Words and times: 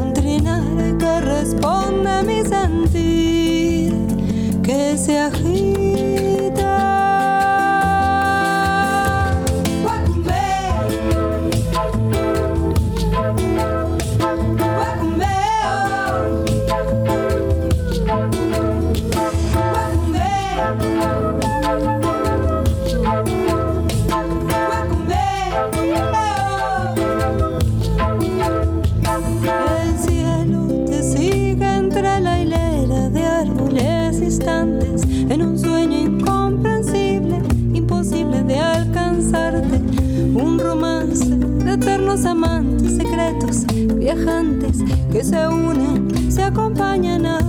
Un 0.00 0.12
trinar 0.12 0.62
que 0.98 1.20
responde 1.20 2.10
a 2.10 2.22
mi 2.22 2.42
sentir, 2.44 3.92
que 4.62 4.96
se 4.96 5.18
se 45.26 45.48
unen, 45.48 46.30
se 46.30 46.44
acompañan 46.44 47.26
al 47.26 47.45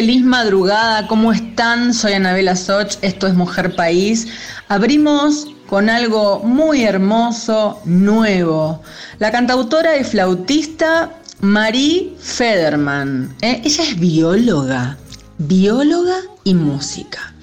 feliz 0.00 0.24
madrugada, 0.24 1.06
¿cómo 1.08 1.30
están? 1.30 1.92
Soy 1.92 2.14
Anabela 2.14 2.56
Soch, 2.56 2.96
esto 3.02 3.26
es 3.26 3.34
Mujer 3.34 3.76
País. 3.76 4.28
Abrimos 4.68 5.46
con 5.68 5.90
algo 5.90 6.38
muy 6.38 6.84
hermoso, 6.84 7.82
nuevo. 7.84 8.80
La 9.18 9.30
cantautora 9.30 9.98
y 9.98 10.04
flautista 10.04 11.10
Marie 11.42 12.16
Federman. 12.18 13.36
¿eh? 13.42 13.60
Ella 13.62 13.84
es 13.84 14.00
bióloga, 14.00 14.96
bióloga 15.36 16.16
y 16.44 16.54
música. 16.54 17.34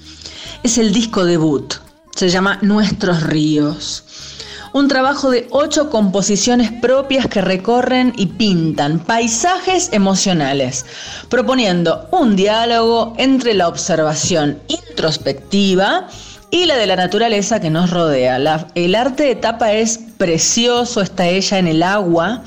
Es 0.64 0.80
el 0.80 0.92
disco 0.92 1.26
debut, 1.26 1.76
se 2.16 2.28
llama 2.28 2.58
Nuestros 2.64 3.22
Ríos. 3.22 4.04
Un 4.78 4.88
trabajo 4.88 5.32
de 5.32 5.48
ocho 5.50 5.90
composiciones 5.90 6.72
propias 6.72 7.26
que 7.26 7.42
recorren 7.42 8.14
y 8.16 8.28
pintan 8.28 9.00
paisajes 9.00 9.90
emocionales, 9.92 10.86
proponiendo 11.30 12.08
un 12.12 12.36
diálogo 12.36 13.16
entre 13.18 13.56
la 13.56 13.70
observación 13.70 14.60
introspectiva 14.68 16.08
y 16.52 16.66
la 16.66 16.76
de 16.76 16.86
la 16.86 16.96
naturaleza 16.96 17.60
que 17.60 17.72
nos 17.72 17.90
rodea. 17.90 18.68
El 18.76 18.94
arte 18.94 19.24
de 19.24 19.36
tapa 19.36 19.74
es 19.74 19.98
precioso, 20.20 21.02
está 21.02 21.26
ella 21.26 21.58
en 21.58 21.68
el 21.70 21.82
agua. 21.82 22.44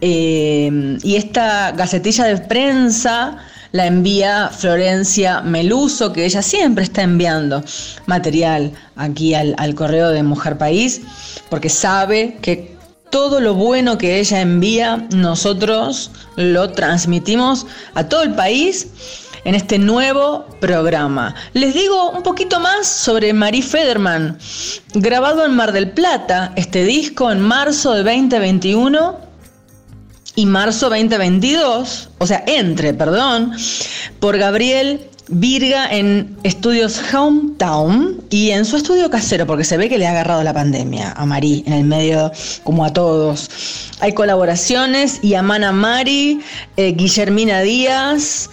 eh, 0.00 0.98
y 1.02 1.16
esta 1.16 1.72
gacetilla 1.72 2.26
de 2.26 2.36
prensa 2.38 3.38
la 3.72 3.86
envía 3.86 4.48
Florencia 4.48 5.40
Meluso, 5.40 6.12
que 6.12 6.24
ella 6.24 6.42
siempre 6.42 6.84
está 6.84 7.02
enviando 7.02 7.62
material 8.06 8.72
aquí 8.96 9.34
al, 9.34 9.54
al 9.58 9.74
correo 9.74 10.08
de 10.10 10.22
Mujer 10.22 10.58
País, 10.58 11.02
porque 11.50 11.68
sabe 11.68 12.38
que 12.40 12.76
todo 13.10 13.40
lo 13.40 13.54
bueno 13.54 13.98
que 13.98 14.18
ella 14.20 14.40
envía, 14.40 15.06
nosotros 15.14 16.10
lo 16.36 16.70
transmitimos 16.70 17.66
a 17.94 18.08
todo 18.08 18.22
el 18.22 18.34
país 18.34 18.88
en 19.44 19.54
este 19.54 19.78
nuevo 19.78 20.46
programa. 20.60 21.34
Les 21.54 21.72
digo 21.74 22.10
un 22.10 22.22
poquito 22.22 22.60
más 22.60 22.86
sobre 22.86 23.32
Marie 23.32 23.62
Federman. 23.62 24.38
Grabado 24.94 25.44
en 25.44 25.54
Mar 25.54 25.72
del 25.72 25.90
Plata, 25.90 26.52
este 26.56 26.84
disco 26.84 27.30
en 27.30 27.40
marzo 27.40 27.94
de 27.94 28.02
2021 28.02 29.27
y 30.38 30.46
marzo 30.46 30.88
2022, 30.88 32.10
o 32.18 32.26
sea, 32.28 32.44
entre, 32.46 32.94
perdón, 32.94 33.56
por 34.20 34.38
Gabriel 34.38 35.00
Virga 35.26 35.88
en 35.90 36.36
estudios 36.44 37.02
Hometown 37.12 38.22
y 38.30 38.50
en 38.50 38.64
su 38.64 38.76
estudio 38.76 39.10
casero, 39.10 39.48
porque 39.48 39.64
se 39.64 39.76
ve 39.76 39.88
que 39.88 39.98
le 39.98 40.06
ha 40.06 40.12
agarrado 40.12 40.44
la 40.44 40.54
pandemia 40.54 41.10
a 41.10 41.26
Marí 41.26 41.64
en 41.66 41.72
el 41.72 41.82
medio, 41.82 42.30
como 42.62 42.84
a 42.84 42.92
todos. 42.92 43.50
Hay 43.98 44.12
colaboraciones 44.12 45.18
y 45.22 45.34
Amana 45.34 45.72
Mari, 45.72 46.40
eh, 46.76 46.92
Guillermina 46.92 47.62
Díaz 47.62 48.48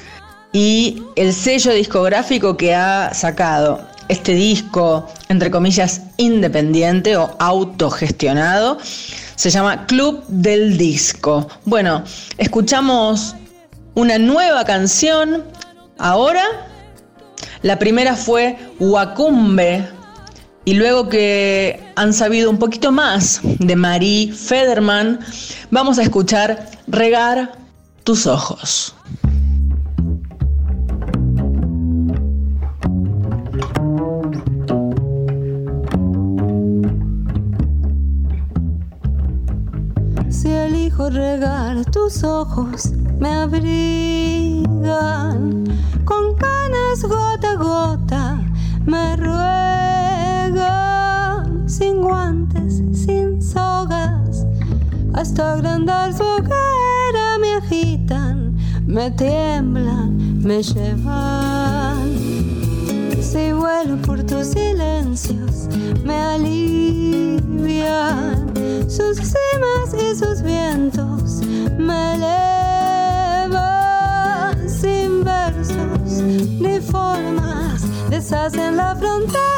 y 0.53 1.03
el 1.15 1.33
sello 1.33 1.71
discográfico 1.71 2.57
que 2.57 2.73
ha 2.73 3.13
sacado 3.13 3.87
este 4.07 4.33
disco, 4.33 5.07
entre 5.29 5.51
comillas, 5.51 6.01
independiente 6.17 7.15
o 7.15 7.35
autogestionado, 7.37 8.79
se 9.35 9.49
llama 9.49 9.85
Club 9.85 10.23
del 10.27 10.77
Disco. 10.77 11.47
Bueno, 11.65 12.03
escuchamos 12.37 13.35
una 13.93 14.17
nueva 14.17 14.65
canción 14.65 15.43
ahora. 15.97 16.43
La 17.61 17.79
primera 17.79 18.15
fue 18.15 18.57
Wacumbe 18.79 19.87
y 20.65 20.73
luego 20.73 21.09
que 21.09 21.83
han 21.95 22.13
sabido 22.13 22.49
un 22.49 22.57
poquito 22.57 22.91
más 22.91 23.39
de 23.43 23.75
Marie 23.75 24.33
Federman, 24.33 25.19
vamos 25.69 25.99
a 25.99 26.03
escuchar 26.03 26.69
Regar 26.87 27.51
tus 28.03 28.27
ojos. 28.27 28.95
Elijo 41.05 41.09
regar 41.09 41.85
tus 41.91 42.23
ojos, 42.23 42.91
me 43.19 43.29
abrigan. 43.29 44.63
Con 46.03 46.35
canas 46.35 47.03
gota 47.03 47.51
a 47.51 47.55
gota, 47.55 48.41
me 48.85 49.15
ruegan. 49.15 49.39
Sin 51.69 52.01
guantes, 52.01 52.81
sin 52.93 53.41
sogas, 53.41 54.45
hasta 55.13 55.53
agrandar 55.53 56.13
su 56.13 56.23
hoguera 56.23 57.37
me 57.39 57.55
agitan, 57.55 58.55
me 58.85 59.11
tiemblan, 59.11 60.41
me 60.41 60.61
llevan. 60.61 62.13
Si 63.21 63.51
vuelo 63.53 63.97
por 64.05 64.23
tus 64.23 64.47
silencios, 64.47 65.67
me 66.03 66.15
alivian 66.15 67.25
sus 68.87 69.17
cimas 69.17 69.93
y 69.93 70.15
sus 70.15 70.41
vientos, 70.41 71.41
me 71.77 72.15
elevan 72.15 73.49
sin 74.69 75.23
versos 75.23 76.21
ni 76.59 76.79
formas, 76.79 77.83
deshacen 78.09 78.77
la 78.77 78.95
frontera 78.95 79.55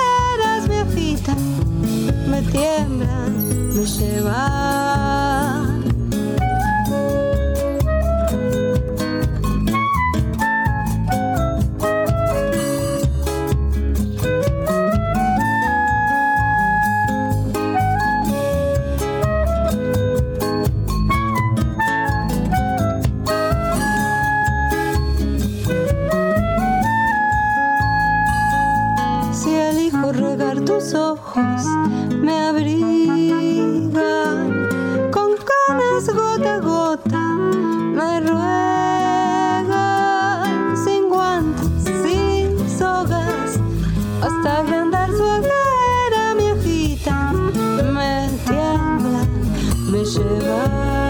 me 2.28 2.42
tiemblan, 2.52 3.74
me 3.76 3.86
llevan. 3.86 5.17
al 45.08 45.16
suelo 45.16 45.48
era 46.08 46.36
mi 46.36 46.52
hojita, 46.52 47.32
me 47.34 48.30
tiembla, 48.46 49.26
me 49.90 50.04
lleva. 50.04 51.07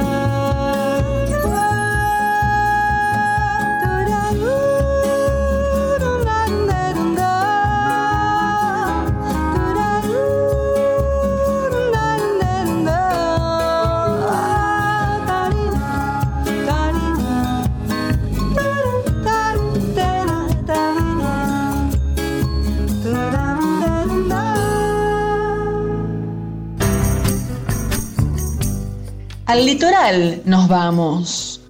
Al 29.47 29.65
litoral 29.65 30.41
nos 30.43 30.67
vamos. 30.67 31.61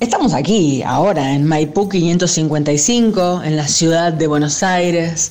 Estamos 0.00 0.34
aquí, 0.34 0.82
ahora, 0.82 1.30
en 1.30 1.46
Maipú 1.46 1.88
555, 1.88 3.42
en 3.44 3.56
la 3.56 3.68
ciudad 3.68 4.12
de 4.12 4.26
Buenos 4.26 4.64
Aires, 4.64 5.30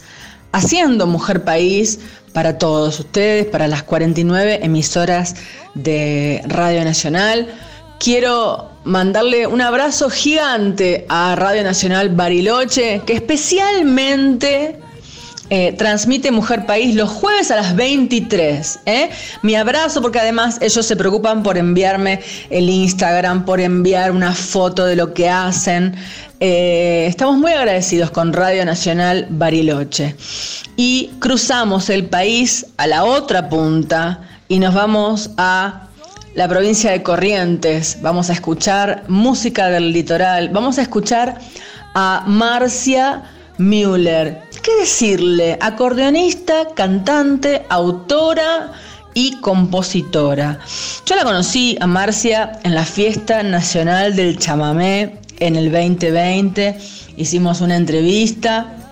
haciendo 0.54 1.08
Mujer 1.08 1.44
País 1.44 2.00
para 2.32 2.58
todos 2.58 3.02
ustedes, 3.02 3.48
para 3.48 3.68
las 3.68 3.84
49 3.84 4.64
emisoras 4.64 5.36
de 5.74 6.42
Radio 6.46 6.86
Nacional. 6.86 7.54
Quiero 8.00 8.70
mandarle 8.86 9.46
un 9.46 9.60
abrazo 9.60 10.10
gigante 10.10 11.06
a 11.10 11.36
Radio 11.36 11.64
Nacional 11.64 12.16
Bariloche, 12.16 13.02
que 13.06 13.12
especialmente 13.12 14.80
eh, 15.56 15.72
transmite 15.72 16.32
Mujer 16.32 16.66
País 16.66 16.96
los 16.96 17.12
jueves 17.12 17.52
a 17.52 17.56
las 17.56 17.76
23. 17.76 18.80
¿eh? 18.88 19.12
Mi 19.44 19.54
abrazo 19.54 20.02
porque 20.02 20.18
además 20.20 20.58
ellos 20.62 20.84
se 20.84 20.96
preocupan 20.96 21.44
por 21.44 21.60
enviarme 21.60 22.22
el 22.50 22.68
Instagram, 22.72 23.46
por 23.46 23.62
enviar 23.62 24.10
una 24.10 24.34
foto 24.34 24.84
de 24.84 24.96
lo 24.96 25.14
que 25.14 25.30
hacen. 25.30 25.94
Eh, 26.40 27.06
estamos 27.08 27.38
muy 27.38 27.52
agradecidos 27.52 28.10
con 28.10 28.34
Radio 28.34 28.66
Nacional 28.66 29.28
Bariloche. 29.30 30.16
Y 30.76 31.12
cruzamos 31.20 31.92
el 31.92 32.06
país 32.06 32.66
a 32.78 32.88
la 32.88 33.04
otra 33.04 33.48
punta 33.48 34.22
y 34.48 34.58
nos 34.58 34.74
vamos 34.74 35.30
a 35.38 35.90
la 36.34 36.48
provincia 36.48 36.90
de 36.90 37.04
Corrientes. 37.04 38.00
Vamos 38.02 38.32
a 38.32 38.34
escuchar 38.34 39.04
música 39.08 39.70
del 39.70 39.94
litoral. 39.94 40.50
Vamos 40.50 40.80
a 40.80 40.82
escuchar 40.82 41.38
a 41.94 42.24
Marcia 42.26 43.22
Müller. 43.60 44.43
¿Qué 44.64 44.74
decirle? 44.80 45.58
Acordeonista, 45.60 46.70
cantante, 46.74 47.66
autora 47.68 48.72
y 49.14 49.36
compositora. 49.42 50.58
Yo 51.06 51.18
la 51.18 51.26
conocí 51.26 51.76
a 51.82 51.86
Marcia 51.86 52.60
en 52.64 52.74
la 52.74 52.86
Fiesta 52.86 53.44
Nacional 53.44 54.16
del 54.16 54.40
Chamamé 54.40 55.20
en 55.42 55.58
el 55.58 55.70
2020. 55.70 56.78
Hicimos 57.18 57.60
una 57.60 57.76
entrevista 57.76 58.84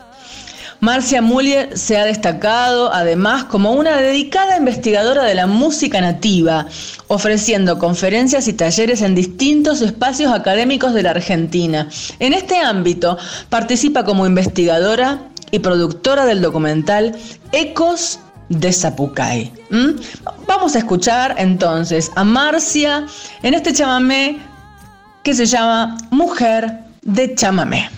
Marcia 0.81 1.21
Muller 1.21 1.77
se 1.77 1.99
ha 1.99 2.05
destacado 2.05 2.91
además 2.91 3.43
como 3.43 3.73
una 3.73 3.97
dedicada 3.97 4.57
investigadora 4.57 5.25
de 5.25 5.35
la 5.35 5.45
música 5.45 6.01
nativa, 6.01 6.65
ofreciendo 7.07 7.77
conferencias 7.77 8.47
y 8.47 8.53
talleres 8.53 9.03
en 9.03 9.13
distintos 9.13 9.83
espacios 9.83 10.33
académicos 10.33 10.95
de 10.95 11.03
la 11.03 11.11
Argentina. 11.11 11.87
En 12.17 12.33
este 12.33 12.57
ámbito 12.57 13.19
participa 13.49 14.03
como 14.05 14.25
investigadora 14.25 15.30
y 15.51 15.60
productora 15.60 16.25
del 16.25 16.41
documental 16.41 17.15
Ecos 17.51 18.20
de 18.50 18.72
Zapucay. 18.72 19.51
Vamos 20.48 20.75
a 20.75 20.79
escuchar 20.79 21.36
entonces 21.38 22.12
a 22.15 22.24
Marcia 22.24 23.05
en 23.43 23.53
este 23.53 23.74
chamamé 23.74 24.39
que 25.24 25.34
se 25.34 25.46
llama 25.46 25.98
Mujer 26.10 26.84
de 27.03 27.36
Chamamé. 27.36 27.89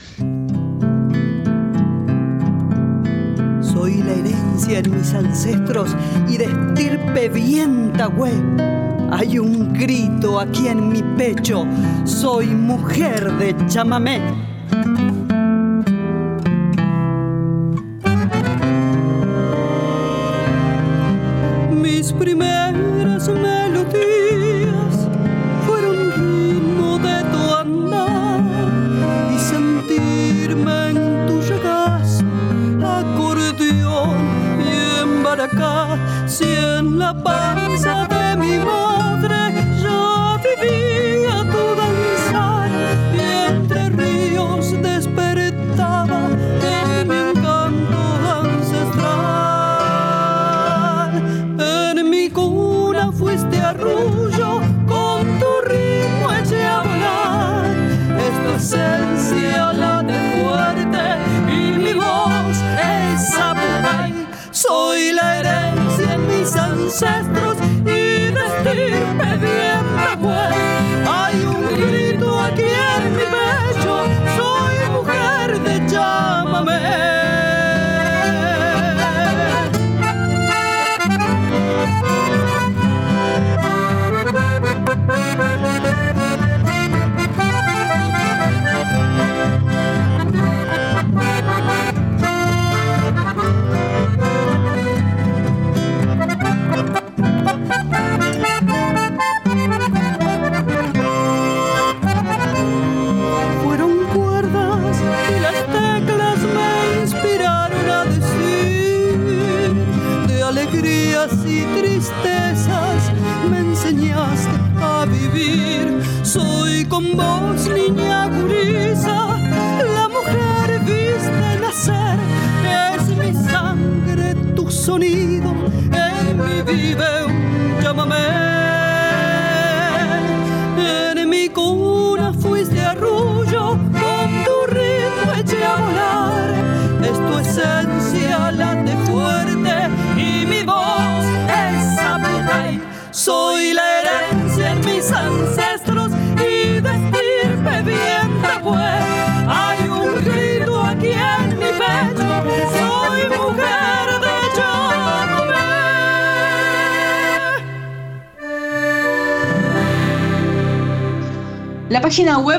Soy 3.61 4.03
la 4.03 4.13
herencia 4.13 4.79
en 4.79 4.95
mis 4.95 5.13
ancestros 5.13 5.95
y 6.29 6.37
de 6.37 6.45
estirpe 6.45 7.29
bien 7.29 7.93
Hay 9.11 9.39
un 9.39 9.73
grito 9.73 10.39
aquí 10.39 10.67
en 10.67 10.89
mi 10.89 11.01
pecho, 11.17 11.65
soy 12.05 12.47
mujer 12.47 13.31
de 13.37 13.55
chamamé. 13.67 14.21
Mis 22.03 22.11
primeras 22.11 23.29
melodías 23.29 25.07
fueron 25.65 26.11
ritmo 26.11 26.99
de 26.99 27.23
tu 27.31 27.53
andar 27.55 28.41
y 29.33 29.39
sentirme 29.39 30.89
en 30.89 31.27
tu 31.27 31.39
regazo 31.39 32.25
acordeón 32.85 34.17
y 34.65 34.99
en 34.99 35.23
Baracá 35.23 35.97
si 36.27 36.43
en 36.43 36.99
la 36.99 37.13
panza 37.13 37.62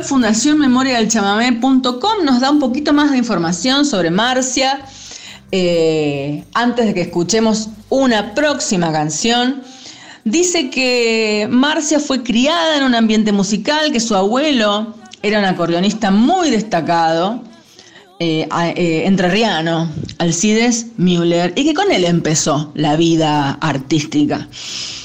fundacionmemorialchamamé.com 0.04 2.24
nos 2.24 2.40
da 2.40 2.50
un 2.50 2.60
poquito 2.60 2.92
más 2.92 3.10
de 3.10 3.18
información 3.18 3.84
sobre 3.84 4.10
Marcia. 4.10 4.80
Eh, 5.50 6.44
antes 6.54 6.86
de 6.86 6.94
que 6.94 7.02
escuchemos 7.02 7.68
una 7.88 8.34
próxima 8.34 8.92
canción, 8.92 9.62
dice 10.24 10.70
que 10.70 11.48
Marcia 11.50 12.00
fue 12.00 12.22
criada 12.22 12.76
en 12.76 12.84
un 12.84 12.94
ambiente 12.94 13.32
musical, 13.32 13.92
que 13.92 14.00
su 14.00 14.14
abuelo 14.14 14.94
era 15.22 15.38
un 15.38 15.44
acordeonista 15.44 16.10
muy 16.10 16.50
destacado, 16.50 17.42
eh, 18.18 18.46
eh, 18.76 19.02
entrerriano, 19.06 19.90
Alcides 20.18 20.86
Müller, 20.96 21.52
y 21.56 21.64
que 21.64 21.74
con 21.74 21.90
él 21.90 22.04
empezó 22.04 22.72
la 22.74 22.96
vida 22.96 23.52
artística. 23.60 24.48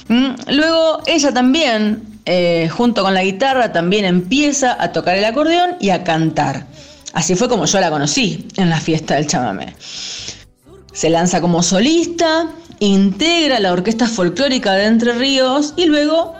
Mm, 0.09 0.33
luego 0.51 1.01
ella 1.05 1.33
también, 1.33 2.08
eh, 2.25 2.69
junto 2.69 3.03
con 3.03 3.13
la 3.13 3.23
guitarra, 3.23 3.71
también 3.71 4.05
empieza 4.05 4.81
a 4.81 4.91
tocar 4.91 5.15
el 5.15 5.25
acordeón 5.25 5.77
y 5.79 5.89
a 5.89 6.03
cantar. 6.03 6.65
Así 7.13 7.35
fue 7.35 7.49
como 7.49 7.65
yo 7.65 7.79
la 7.79 7.89
conocí 7.89 8.47
en 8.57 8.69
la 8.69 8.79
fiesta 8.79 9.15
del 9.15 9.27
chamamé. 9.27 9.75
Se 10.93 11.09
lanza 11.09 11.41
como 11.41 11.63
solista, 11.63 12.47
integra 12.79 13.59
la 13.59 13.73
orquesta 13.73 14.07
folclórica 14.07 14.73
de 14.73 14.85
Entre 14.85 15.13
Ríos 15.13 15.73
y 15.75 15.85
luego, 15.85 16.35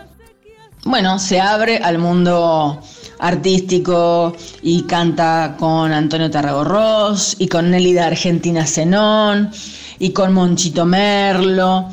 bueno, 0.85 1.17
se 1.19 1.39
abre 1.39 1.77
al 1.77 1.97
mundo 1.97 2.81
artístico 3.19 4.35
y 4.61 4.83
canta 4.83 5.55
con 5.59 5.91
Antonio 5.91 6.31
Tarragorros 6.31 7.35
y 7.39 7.47
con 7.47 7.71
de 7.71 7.99
Argentina 7.99 8.65
Zenón 8.65 9.51
y 9.99 10.11
con 10.11 10.33
Monchito 10.33 10.85
Merlo. 10.85 11.89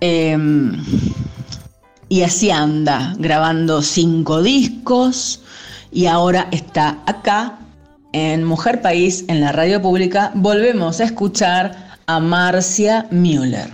Em, 0.00 0.84
y 2.08 2.22
así 2.22 2.50
anda, 2.50 3.14
grabando 3.18 3.82
cinco 3.82 4.42
discos 4.42 5.40
y 5.92 6.06
ahora 6.06 6.48
está 6.50 6.98
acá 7.06 7.58
en 8.12 8.44
Mujer 8.44 8.82
País, 8.82 9.24
en 9.28 9.40
la 9.40 9.52
radio 9.52 9.82
pública. 9.82 10.30
Volvemos 10.34 11.00
a 11.00 11.04
escuchar 11.04 11.96
a 12.06 12.20
Marcia 12.20 13.06
Müller. 13.10 13.70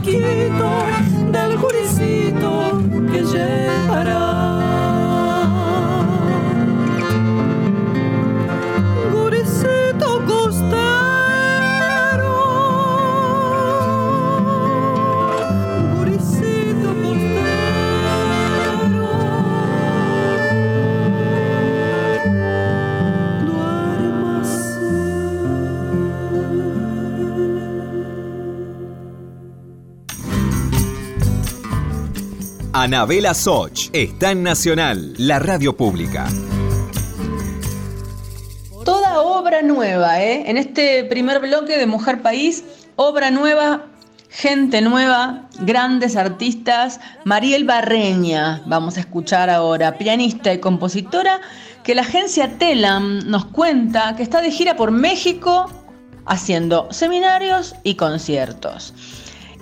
chiquito. 0.00 0.81
Anabela 32.82 33.32
Soch 33.32 33.90
está 33.92 34.32
en 34.32 34.42
Nacional, 34.42 35.14
la 35.16 35.38
radio 35.38 35.76
pública. 35.76 36.26
Toda 38.84 39.22
obra 39.22 39.62
nueva, 39.62 40.20
¿eh? 40.20 40.50
En 40.50 40.56
este 40.56 41.04
primer 41.04 41.38
bloque 41.38 41.78
de 41.78 41.86
Mujer 41.86 42.22
País, 42.22 42.64
obra 42.96 43.30
nueva, 43.30 43.86
gente 44.30 44.80
nueva, 44.80 45.48
grandes 45.60 46.16
artistas. 46.16 46.98
Mariel 47.24 47.62
Barreña, 47.62 48.62
vamos 48.66 48.96
a 48.96 49.00
escuchar 49.00 49.48
ahora, 49.48 49.96
pianista 49.96 50.52
y 50.52 50.58
compositora, 50.58 51.40
que 51.84 51.94
la 51.94 52.02
agencia 52.02 52.58
Telam 52.58 53.20
nos 53.30 53.44
cuenta 53.44 54.16
que 54.16 54.24
está 54.24 54.40
de 54.40 54.50
gira 54.50 54.74
por 54.74 54.90
México 54.90 55.70
haciendo 56.26 56.92
seminarios 56.92 57.76
y 57.84 57.94
conciertos. 57.94 58.92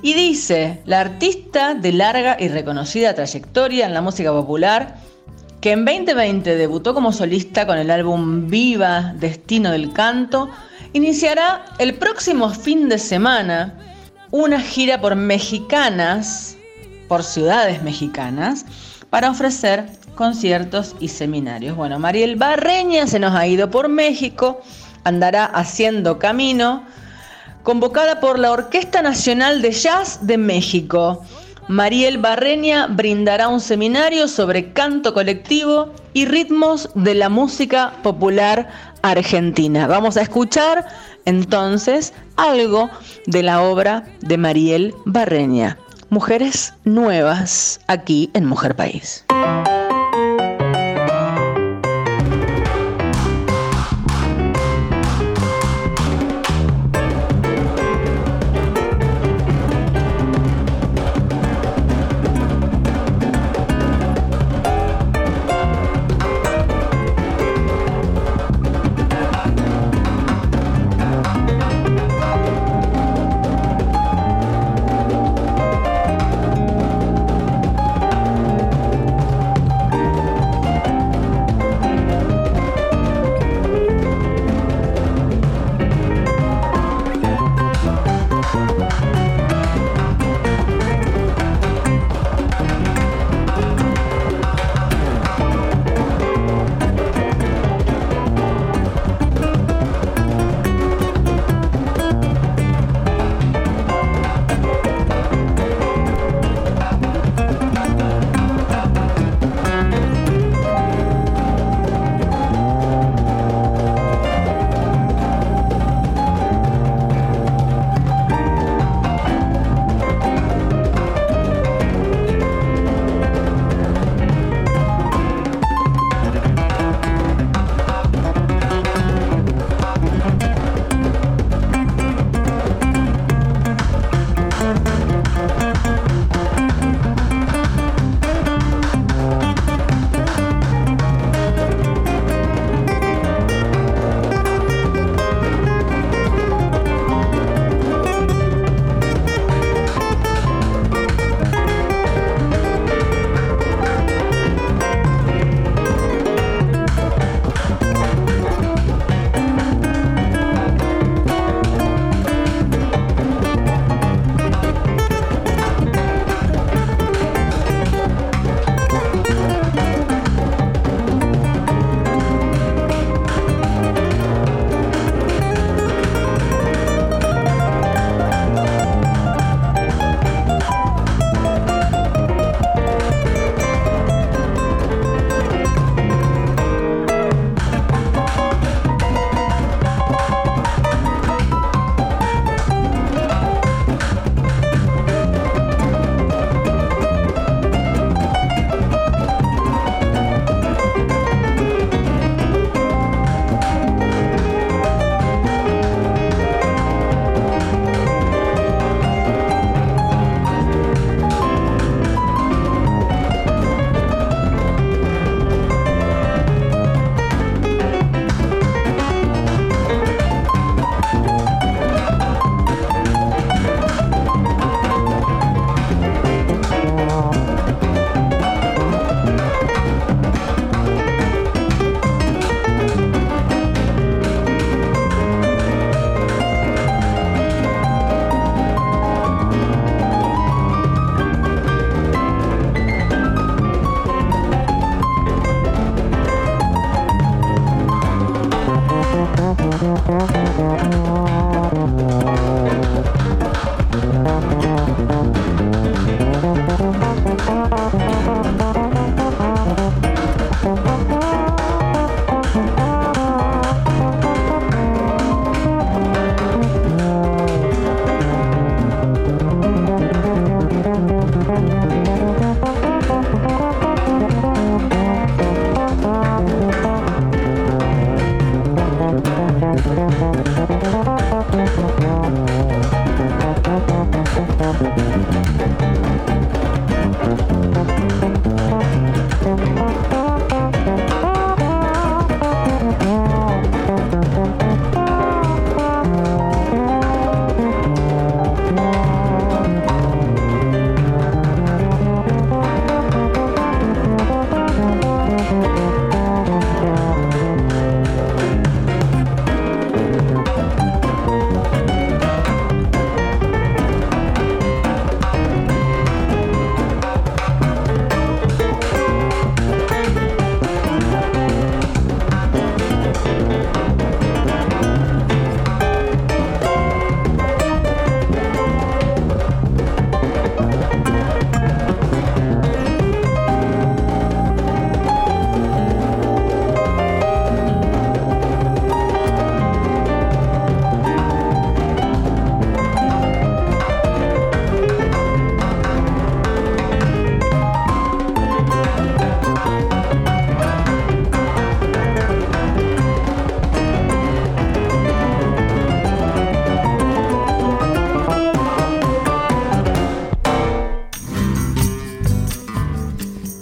Y 0.02 0.14
dice, 0.14 0.80
la 0.86 1.00
artista 1.00 1.74
de 1.74 1.92
larga 1.92 2.36
y 2.40 2.48
reconocida 2.48 3.14
trayectoria 3.14 3.86
en 3.86 3.94
la 3.94 4.00
música 4.00 4.32
popular, 4.32 4.96
que 5.60 5.72
en 5.72 5.84
2020 5.84 6.56
debutó 6.56 6.94
como 6.94 7.12
solista 7.12 7.66
con 7.66 7.76
el 7.76 7.90
álbum 7.90 8.48
Viva, 8.48 9.12
Destino 9.16 9.70
del 9.70 9.92
Canto, 9.92 10.48
iniciará 10.94 11.66
el 11.78 11.94
próximo 11.94 12.48
fin 12.50 12.88
de 12.88 12.98
semana 12.98 13.74
una 14.30 14.60
gira 14.60 15.00
por 15.00 15.16
mexicanas, 15.16 16.56
por 17.06 17.22
ciudades 17.22 17.82
mexicanas, 17.82 18.64
para 19.10 19.30
ofrecer 19.30 19.86
conciertos 20.14 20.96
y 20.98 21.08
seminarios. 21.08 21.76
Bueno, 21.76 21.98
Mariel 21.98 22.36
Barreña 22.36 23.06
se 23.06 23.18
nos 23.18 23.34
ha 23.34 23.46
ido 23.46 23.70
por 23.70 23.88
México, 23.88 24.62
andará 25.04 25.44
haciendo 25.44 26.18
camino 26.18 26.84
convocada 27.62 28.20
por 28.20 28.38
la 28.38 28.52
Orquesta 28.52 29.02
Nacional 29.02 29.62
de 29.62 29.72
Jazz 29.72 30.26
de 30.26 30.38
México. 30.38 31.24
Mariel 31.68 32.18
Barreña 32.18 32.88
brindará 32.88 33.48
un 33.48 33.60
seminario 33.60 34.26
sobre 34.26 34.72
canto 34.72 35.14
colectivo 35.14 35.92
y 36.14 36.24
ritmos 36.24 36.90
de 36.96 37.14
la 37.14 37.28
música 37.28 37.92
popular 38.02 38.68
argentina. 39.02 39.86
Vamos 39.86 40.16
a 40.16 40.22
escuchar 40.22 40.86
entonces 41.26 42.12
algo 42.36 42.90
de 43.26 43.42
la 43.44 43.62
obra 43.62 44.04
de 44.20 44.36
Mariel 44.36 44.94
Barreña. 45.04 45.78
Mujeres 46.08 46.74
nuevas 46.84 47.80
aquí 47.86 48.30
en 48.34 48.46
Mujer 48.46 48.74
País. 48.74 49.24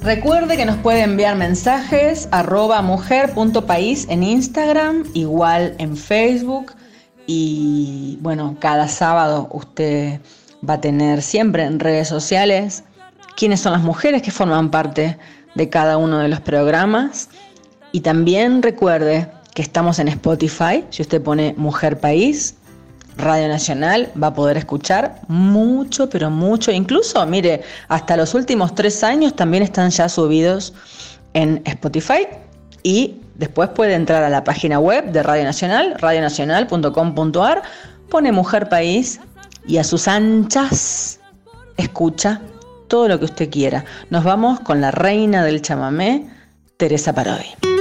Recuerde 0.09 0.57
que 0.57 0.65
nos 0.65 0.79
puede 0.79 1.03
enviar 1.03 1.37
mensajes 1.37 2.31
arroba 2.31 2.81
mujer.país 2.81 4.07
en 4.09 4.23
Instagram, 4.23 5.05
igual 5.13 5.75
en 5.77 5.99
Facebook. 5.99 6.73
Y 7.27 8.17
bueno, 8.23 8.57
cada 8.59 8.89
sábado 8.89 9.51
usted 9.53 10.23
va 10.67 10.75
a 10.75 10.81
tener 10.81 11.21
siempre 11.21 11.65
en 11.65 11.79
redes 11.79 12.09
sociales 12.09 12.85
quiénes 13.37 13.61
son 13.61 13.73
las 13.73 13.83
mujeres 13.83 14.23
que 14.23 14.31
forman 14.31 14.71
parte 14.71 15.19
de 15.55 15.69
cada 15.69 15.99
uno 15.99 16.21
de 16.21 16.29
los 16.29 16.41
programas. 16.41 17.29
Y 17.93 18.01
también 18.01 18.63
recuerde 18.63 19.31
que 19.55 19.61
estamos 19.61 19.99
en 19.99 20.09
Spotify, 20.09 20.87
si 20.89 21.03
usted 21.03 21.21
pone 21.21 21.53
Mujer 21.59 22.01
País, 22.01 22.57
Radio 23.19 23.49
Nacional 23.49 24.11
va 24.21 24.29
a 24.29 24.35
poder 24.35 24.57
escuchar 24.57 25.21
mucho, 25.29 26.09
pero 26.09 26.31
mucho. 26.31 26.71
Incluso, 26.71 27.25
mire, 27.27 27.63
hasta 27.89 28.17
los 28.17 28.33
últimos 28.35 28.75
tres 28.75 29.03
años 29.05 29.35
también 29.35 29.63
están 29.63 29.91
ya 29.91 30.09
subidos 30.09 30.73
en 31.35 31.61
Spotify 31.65 32.29
y 32.83 33.17
después 33.35 33.71
puede 33.71 33.95
entrar 33.95 34.23
a 34.23 34.31
la 34.31 34.45
página 34.45 34.79
web 34.79 35.11
de 35.11 35.23
Radio 35.23 35.45
Nacional, 35.45 35.97
radionacional.com.ar, 35.99 37.63
pone 38.09 38.33
Mujer 38.33 38.69
País 38.69 39.21
y 39.67 39.79
a 39.79 39.85
sus 39.85 40.09
anchas 40.09 41.21
escucha 41.77 42.41
todo 42.89 43.09
lo 43.09 43.19
que 43.19 43.27
usted 43.27 43.51
quiera. 43.51 43.85
Nos 44.11 44.25
vamos 44.25 44.61
con 44.61 44.81
la 44.81 44.91
reina 44.91 45.45
del 45.45 45.61
chamamé, 45.61 46.29
Teresa 46.77 47.13
Parodi. 47.13 47.78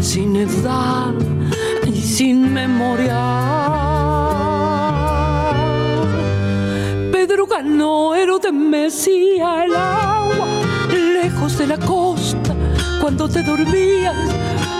Sin 0.00 0.36
edad 0.36 1.14
y 1.86 2.00
sin 2.00 2.52
memoria 2.52 4.02
canoero 7.62 8.40
te 8.40 8.50
mecía 8.50 9.64
el 9.64 9.76
agua 9.76 10.46
lejos 10.90 11.58
de 11.58 11.66
la 11.68 11.78
costa 11.78 12.54
cuando 13.00 13.28
te 13.28 13.42
dormías. 13.42 14.16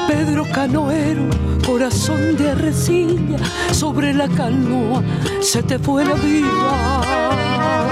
Pedro 0.09 0.45
Canoero, 0.53 1.29
corazón 1.64 2.37
de 2.37 2.51
arrecilla, 2.51 3.38
sobre 3.73 4.12
la 4.14 4.27
canoa 4.29 5.03
se 5.40 5.62
te 5.62 5.79
fue 5.79 6.05
la 6.05 6.14
vida. 6.14 7.91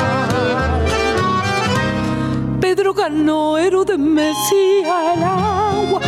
Pedro 2.73 2.95
Canoero 2.95 3.85
te 3.85 3.99
mecía 3.99 5.15
el 5.15 5.25
agua 5.25 6.01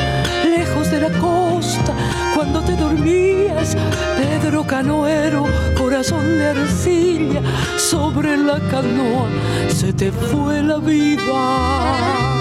lejos 0.45 0.93
de 0.93 1.01
la 1.01 1.11
costa 1.19 1.93
cuando 2.37 2.63
te 2.63 2.77
dormías. 2.77 3.77
Pedro 4.17 4.65
Canoero, 4.65 5.45
corazón 5.77 6.39
de 6.39 6.51
arcilla, 6.51 7.43
sobre 7.77 8.37
la 8.37 8.61
canoa 8.71 9.29
se 9.71 9.93
te 9.93 10.13
fue 10.13 10.63
la 10.63 10.77
vida. 10.77 12.32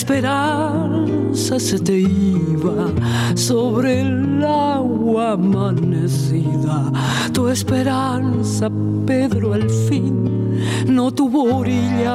Esperanza 0.00 1.60
se 1.60 1.78
te 1.78 1.98
iba 1.98 2.86
sobre 3.34 4.00
el 4.00 4.42
agua 4.42 5.32
amanecida. 5.32 6.90
Tu 7.34 7.48
esperanza, 7.48 8.70
Pedro, 9.06 9.52
al 9.52 9.68
fin 9.68 10.58
no 10.86 11.12
tuvo 11.12 11.54
orillas. 11.58 12.10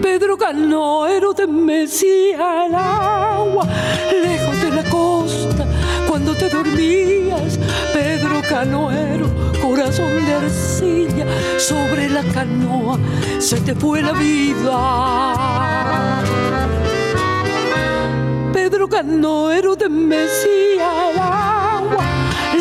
Pedro 0.00 0.36
Canoero 0.36 1.34
te 1.34 1.48
mecía 1.48 2.66
el 2.66 2.76
agua 2.76 3.66
lejos 4.22 4.62
de 4.62 4.70
la 4.70 4.84
costa 4.88 5.66
cuando 6.08 6.32
te 6.34 6.48
dormías. 6.48 7.58
Pedro 7.92 8.40
Canoero 8.48 9.26
corazón 9.60 10.26
de 10.26 10.34
sobre 11.58 12.08
la 12.08 12.22
canoa, 12.24 12.98
se 13.38 13.60
te 13.60 13.74
fue 13.74 14.02
la 14.02 14.12
vida. 14.12 16.22
Pedro 18.52 18.88
Canoero 18.88 19.76
de 19.76 19.88
Mesía 19.88 20.88
agua, 21.76 22.04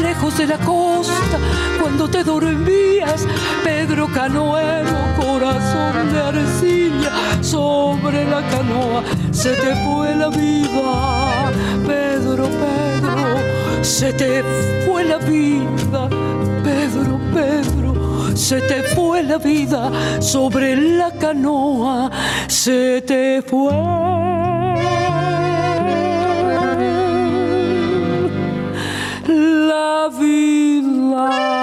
lejos 0.02 0.38
de 0.38 0.48
la 0.48 0.58
costa, 0.58 1.38
cuando 1.80 2.10
te 2.10 2.24
dormías, 2.24 3.26
Pedro 3.64 4.08
Canoero, 4.14 4.92
corazón 5.20 6.14
de 6.14 6.20
arcilla, 6.20 7.12
sobre 7.42 8.26
la 8.26 8.42
canoa, 8.50 9.04
se 9.32 9.54
te 9.54 9.76
fue 9.84 10.16
la 10.16 10.30
vida, 10.30 11.52
Pedro, 11.86 12.48
Pedro 12.48 12.74
se 13.84 14.14
te 14.14 14.42
fue 14.86 15.04
la 15.04 15.18
vida, 15.18 16.08
Pedro, 16.64 17.20
Pedro 17.34 17.93
se 18.36 18.62
te 18.62 18.84
fue 18.84 19.24
la 19.24 19.38
vida 19.38 19.92
sobre 20.22 20.76
la 20.76 21.12
canoa, 21.12 22.12
se 22.48 23.02
te 23.02 23.42
fue. 23.42 23.72
La 29.28 30.10
vida. 30.20 31.63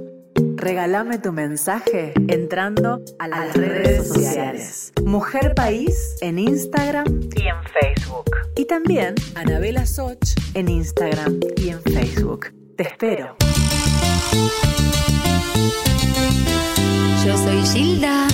Regálame 0.61 1.17
tu 1.17 1.31
mensaje 1.31 2.13
entrando 2.27 3.01
a 3.17 3.27
las, 3.27 3.55
redes, 3.55 3.83
redes 3.83 4.07
sociales. 4.09 4.93
Mujer 5.03 5.55
País 5.55 6.17
en 6.21 6.37
Instagram 6.37 7.07
y 7.35 7.47
en 7.47 7.55
Facebook. 7.63 8.29
Y 8.55 8.65
también 8.65 9.15
Anabela 9.33 9.87
Soch 9.87 10.19
en 10.53 10.69
Instagram 10.69 11.39
y 11.57 11.69
en 11.69 11.81
Facebook. 11.81 12.53
Te 12.77 12.83
espero. 12.83 13.37
Yo 17.25 17.37
soy 17.37 17.61
Gilda. 17.63 18.27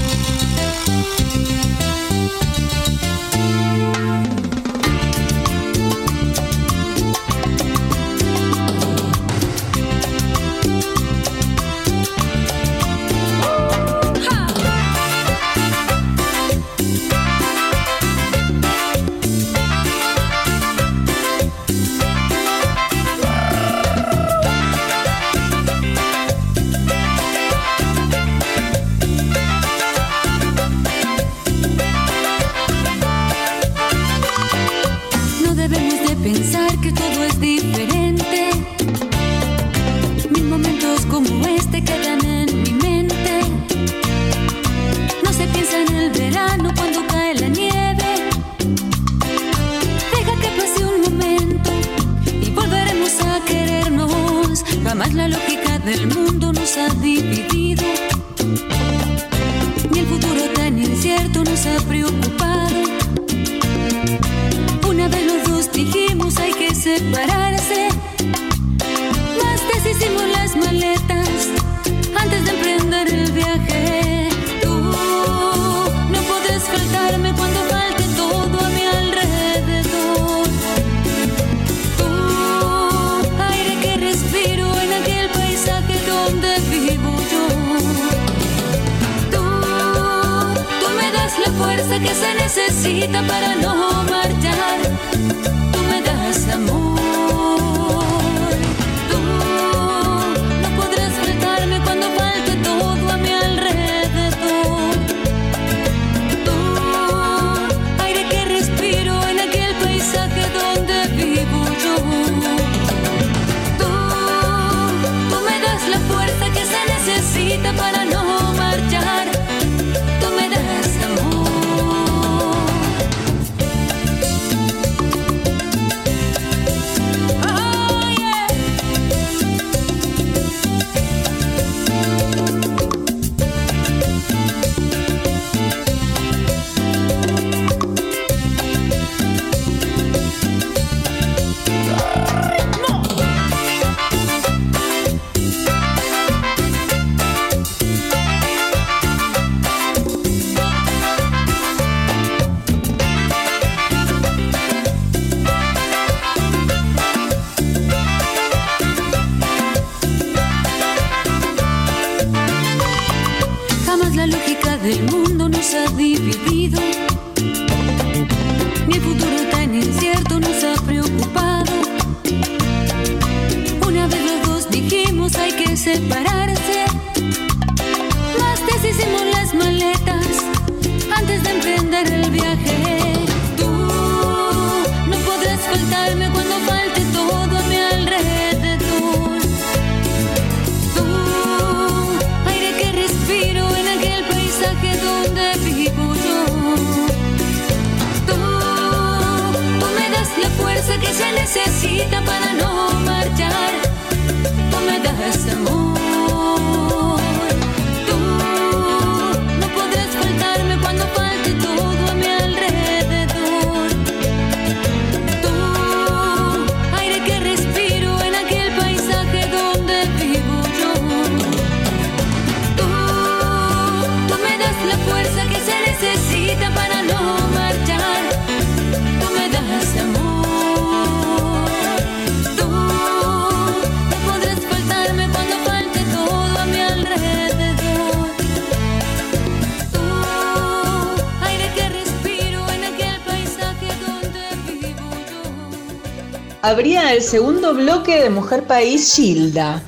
Abría 246.67 247.13
el 247.13 247.21
segundo 247.21 247.73
bloque 247.73 248.23
de 248.23 248.29
Mujer 248.29 248.63
País 248.63 249.15
Gilda. 249.15 249.81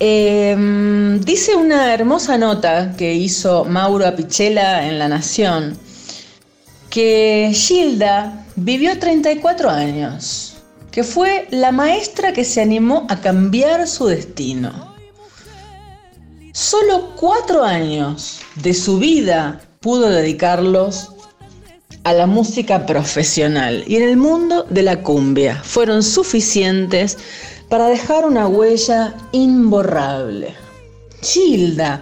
Em, 0.00 1.20
dice 1.20 1.54
una 1.54 1.92
hermosa 1.92 2.38
nota 2.38 2.94
que 2.96 3.12
hizo 3.12 3.66
Mauro 3.66 4.06
Apichela 4.06 4.86
en 4.86 4.98
La 4.98 5.06
Nación 5.08 5.78
que 6.88 7.50
Gilda 7.52 8.46
vivió 8.56 8.98
34 8.98 9.68
años, 9.68 10.54
que 10.90 11.04
fue 11.04 11.46
la 11.50 11.72
maestra 11.72 12.32
que 12.32 12.44
se 12.46 12.62
animó 12.62 13.06
a 13.10 13.20
cambiar 13.20 13.86
su 13.86 14.06
destino. 14.06 14.94
Solo 16.54 17.14
cuatro 17.16 17.64
años 17.64 18.40
de 18.54 18.72
su 18.72 18.98
vida 18.98 19.60
pudo 19.80 20.08
dedicarlos 20.08 21.10
a 22.08 22.14
la 22.14 22.26
música 22.26 22.86
profesional 22.86 23.84
y 23.86 23.96
en 23.96 24.02
el 24.02 24.16
mundo 24.16 24.64
de 24.70 24.82
la 24.82 25.02
cumbia 25.02 25.60
fueron 25.62 26.02
suficientes 26.02 27.18
para 27.68 27.88
dejar 27.88 28.24
una 28.24 28.46
huella 28.46 29.14
imborrable. 29.32 30.54
Gilda 31.20 32.00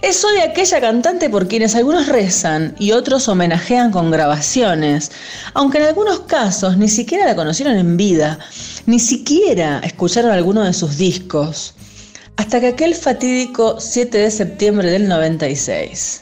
es 0.00 0.24
hoy 0.24 0.38
aquella 0.38 0.80
cantante 0.80 1.28
por 1.28 1.48
quienes 1.48 1.74
algunos 1.74 2.06
rezan 2.06 2.76
y 2.78 2.92
otros 2.92 3.26
homenajean 3.26 3.90
con 3.90 4.12
grabaciones, 4.12 5.10
aunque 5.54 5.78
en 5.78 5.84
algunos 5.86 6.20
casos 6.20 6.76
ni 6.76 6.88
siquiera 6.88 7.26
la 7.26 7.34
conocieron 7.34 7.76
en 7.76 7.96
vida, 7.96 8.38
ni 8.86 9.00
siquiera 9.00 9.80
escucharon 9.82 10.30
alguno 10.30 10.62
de 10.62 10.72
sus 10.72 10.98
discos, 10.98 11.74
hasta 12.36 12.60
que 12.60 12.68
aquel 12.68 12.94
fatídico 12.94 13.80
7 13.80 14.18
de 14.18 14.30
septiembre 14.30 14.88
del 14.88 15.08
96. 15.08 16.21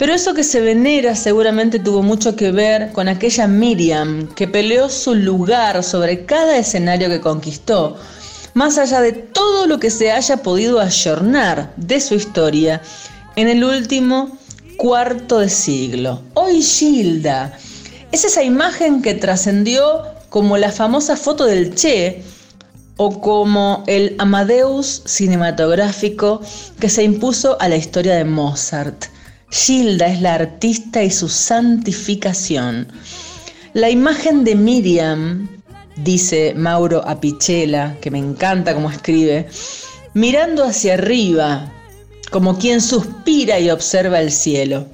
Pero 0.00 0.14
eso 0.14 0.32
que 0.32 0.44
se 0.44 0.62
venera 0.62 1.14
seguramente 1.14 1.78
tuvo 1.78 2.02
mucho 2.02 2.34
que 2.34 2.52
ver 2.52 2.90
con 2.92 3.06
aquella 3.06 3.46
Miriam 3.46 4.28
que 4.28 4.48
peleó 4.48 4.88
su 4.88 5.14
lugar 5.14 5.84
sobre 5.84 6.24
cada 6.24 6.56
escenario 6.56 7.10
que 7.10 7.20
conquistó, 7.20 7.98
más 8.54 8.78
allá 8.78 9.02
de 9.02 9.12
todo 9.12 9.66
lo 9.66 9.78
que 9.78 9.90
se 9.90 10.10
haya 10.10 10.38
podido 10.38 10.80
ayornar 10.80 11.74
de 11.76 12.00
su 12.00 12.14
historia 12.14 12.80
en 13.36 13.48
el 13.48 13.62
último 13.62 14.38
cuarto 14.78 15.40
de 15.40 15.50
siglo. 15.50 16.22
Hoy 16.32 16.62
Gilda 16.62 17.52
es 18.10 18.24
esa 18.24 18.42
imagen 18.42 19.02
que 19.02 19.12
trascendió 19.12 20.04
como 20.30 20.56
la 20.56 20.72
famosa 20.72 21.14
foto 21.14 21.44
del 21.44 21.74
Che 21.74 22.22
o 22.96 23.20
como 23.20 23.84
el 23.86 24.16
Amadeus 24.18 25.02
cinematográfico 25.04 26.40
que 26.80 26.88
se 26.88 27.02
impuso 27.02 27.60
a 27.60 27.68
la 27.68 27.76
historia 27.76 28.14
de 28.14 28.24
Mozart. 28.24 29.19
Gilda 29.50 30.06
es 30.06 30.20
la 30.20 30.34
artista 30.34 31.02
y 31.02 31.10
su 31.10 31.28
santificación. 31.28 32.88
La 33.72 33.90
imagen 33.90 34.44
de 34.44 34.54
Miriam, 34.54 35.48
dice 35.96 36.54
Mauro 36.56 37.06
Apichela, 37.06 37.96
que 38.00 38.10
me 38.10 38.18
encanta 38.18 38.74
como 38.74 38.90
escribe, 38.90 39.48
mirando 40.14 40.64
hacia 40.64 40.94
arriba, 40.94 41.72
como 42.30 42.58
quien 42.58 42.80
suspira 42.80 43.58
y 43.58 43.70
observa 43.70 44.20
el 44.20 44.30
cielo. 44.30 44.86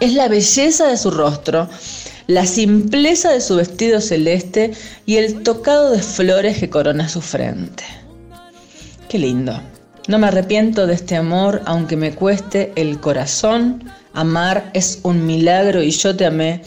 Es 0.00 0.14
la 0.14 0.28
belleza 0.28 0.86
de 0.86 0.96
su 0.96 1.10
rostro, 1.10 1.68
la 2.26 2.46
simpleza 2.46 3.32
de 3.32 3.40
su 3.40 3.56
vestido 3.56 4.00
celeste 4.00 4.72
y 5.06 5.16
el 5.16 5.42
tocado 5.42 5.90
de 5.90 6.02
flores 6.02 6.58
que 6.58 6.70
corona 6.70 7.08
su 7.08 7.20
frente. 7.20 7.84
Qué 9.08 9.18
lindo. 9.18 9.60
No 10.08 10.18
me 10.18 10.28
arrepiento 10.28 10.86
de 10.86 10.94
este 10.94 11.16
amor, 11.16 11.60
aunque 11.66 11.94
me 11.94 12.14
cueste 12.14 12.72
el 12.76 12.98
corazón. 12.98 13.84
Amar 14.14 14.70
es 14.72 15.00
un 15.02 15.26
milagro 15.26 15.82
y 15.82 15.90
yo 15.90 16.16
te 16.16 16.24
amé 16.24 16.62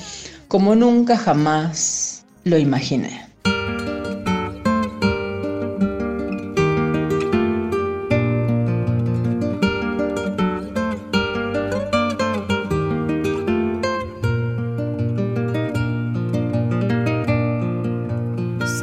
como 0.48 0.76
nunca 0.76 1.18
jamás 1.18 2.24
lo 2.44 2.60
imaginé. 2.60 3.26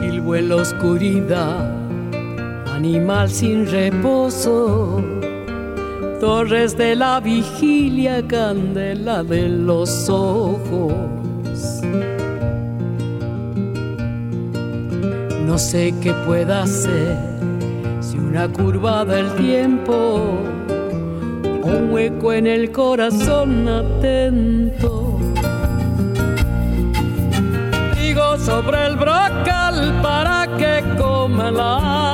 Silbo 0.01 0.35
en 0.35 0.49
la 0.49 0.57
oscuridad 0.57 1.78
animal 2.89 3.29
sin 3.29 3.67
reposo, 3.67 5.03
torres 6.21 6.75
de 6.75 6.97
la 6.97 7.21
vigilia, 7.21 8.27
candela 8.27 9.23
de 9.23 9.47
los 9.47 10.09
ojos. 10.09 10.95
No 15.47 15.59
sé 15.59 15.95
qué 16.03 16.15
pueda 16.27 16.63
hacer 16.63 17.17
si 18.01 18.17
una 18.17 18.49
curva 18.49 19.05
del 19.05 19.31
tiempo, 19.35 20.23
un 21.63 21.91
hueco 21.93 22.33
en 22.33 22.47
el 22.47 22.73
corazón 22.73 23.69
atento. 23.69 25.19
Digo 28.01 28.39
sobre 28.39 28.87
el 28.87 28.97
brocal 28.97 30.01
para 30.03 30.49
que 30.57 30.83
coma 30.97 31.51
la 31.51 32.08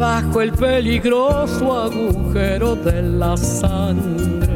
abajo 0.00 0.40
el 0.40 0.52
peligroso 0.52 1.82
agujero 1.82 2.74
de 2.74 3.02
la 3.02 3.36
sangre. 3.36 4.48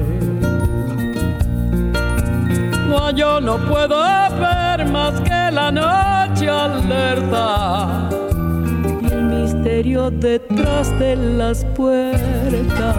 No, 2.88 3.10
yo 3.10 3.42
no 3.42 3.58
puedo 3.68 4.00
ver 4.40 4.86
más 4.90 5.20
que 5.20 5.50
la 5.52 5.70
noche 5.70 6.48
alerta 6.48 8.08
y 9.02 9.06
el 9.12 9.22
misterio 9.24 10.10
detrás 10.10 10.98
de 10.98 11.14
las 11.16 11.62
puertas. 11.76 12.96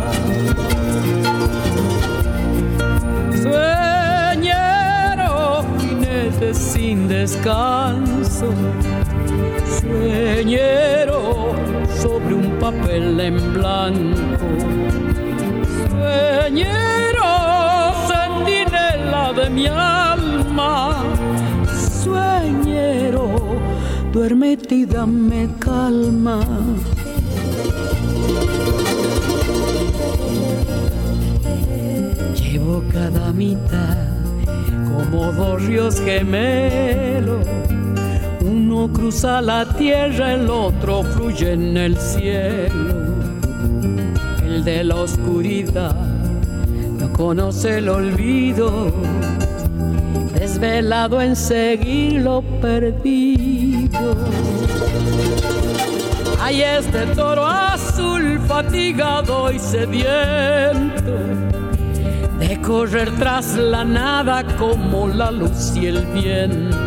Sueñero, 3.41 4.85
jinete 5.79 6.53
sin 6.53 7.07
descanso 7.07 8.53
sueñero 9.81 11.55
sobre 12.25 12.35
un 12.35 12.59
papel 12.59 13.19
en 13.19 13.53
blanco. 13.53 14.19
Sueñero, 15.89 17.31
sentinela 18.07 19.33
de 19.33 19.49
mi 19.49 19.67
alma. 19.67 21.03
Sueñero, 22.03 23.29
duérmete 24.11 24.75
y 24.75 24.85
dame 24.85 25.49
calma. 25.59 26.39
Llevo 32.35 32.83
cada 32.91 33.31
mitad 33.33 33.97
como 34.89 35.31
dos 35.33 35.61
ríos 35.63 35.99
gemelos 35.99 37.45
uno 38.45 38.87
cruza 38.93 39.41
la 39.41 39.65
tierra, 39.65 40.33
el 40.33 40.49
otro 40.49 41.03
fluye 41.03 41.53
en 41.53 41.75
el 41.75 41.97
cielo. 41.97 43.15
El 44.43 44.63
de 44.63 44.83
la 44.83 44.95
oscuridad 44.95 45.95
no 46.99 47.11
conoce 47.11 47.79
el 47.79 47.89
olvido, 47.89 48.93
desvelado 50.33 51.21
en 51.21 51.35
seguir 51.35 52.21
lo 52.21 52.41
perdido. 52.61 54.15
Hay 56.39 56.61
este 56.61 57.07
toro 57.15 57.45
azul 57.47 58.39
fatigado 58.47 59.51
y 59.51 59.57
sediento 59.57 61.17
de 62.39 62.61
correr 62.61 63.09
tras 63.17 63.55
la 63.55 63.83
nada 63.83 64.43
como 64.57 65.07
la 65.07 65.31
luz 65.31 65.75
y 65.75 65.87
el 65.87 66.05
viento 66.07 66.84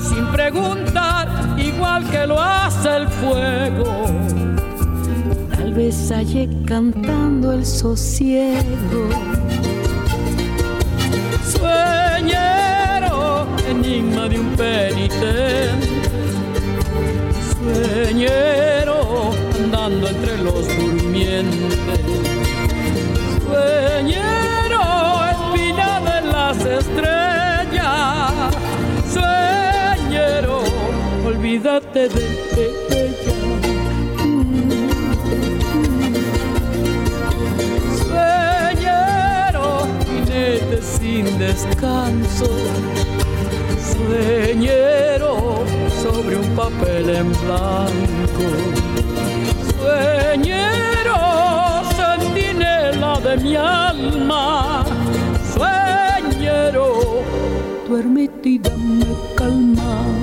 sin 0.00 0.24
preguntar, 0.28 1.26
igual 1.58 2.08
que 2.08 2.24
lo 2.24 2.40
hace 2.40 2.98
el 2.98 3.08
fuego. 3.08 4.06
Tal 5.50 5.74
vez 5.74 6.12
halle 6.12 6.48
cantando 6.64 7.52
el 7.52 7.66
sosiego. 7.66 9.08
Sueñero, 11.44 13.48
enigma 13.68 14.28
de 14.28 14.38
un 14.38 14.54
penitente. 14.54 15.88
Sueñero, 17.50 19.32
andando 19.56 20.08
entre 20.08 20.38
los 20.44 20.64
durmientes. 20.76 22.00
Sueñero, 23.44 24.25
olvídate 31.56 32.08
de 32.08 32.24
ella. 32.56 33.34
Sueñero, 37.98 39.68
jinete 40.04 40.82
sin 40.82 41.38
descanso. 41.38 42.46
Sueñero 43.92 45.64
sobre 46.02 46.36
un 46.36 46.48
papel 46.54 47.10
en 47.10 47.32
blanco. 47.44 48.46
Sueñero, 49.78 51.18
sentinela 51.96 53.20
de 53.20 53.36
mi 53.38 53.56
alma. 53.56 54.84
Sueñero, 55.54 56.86
duérmete 57.88 58.48
y 58.48 58.58
dame 58.58 59.06
calma. 59.36 60.15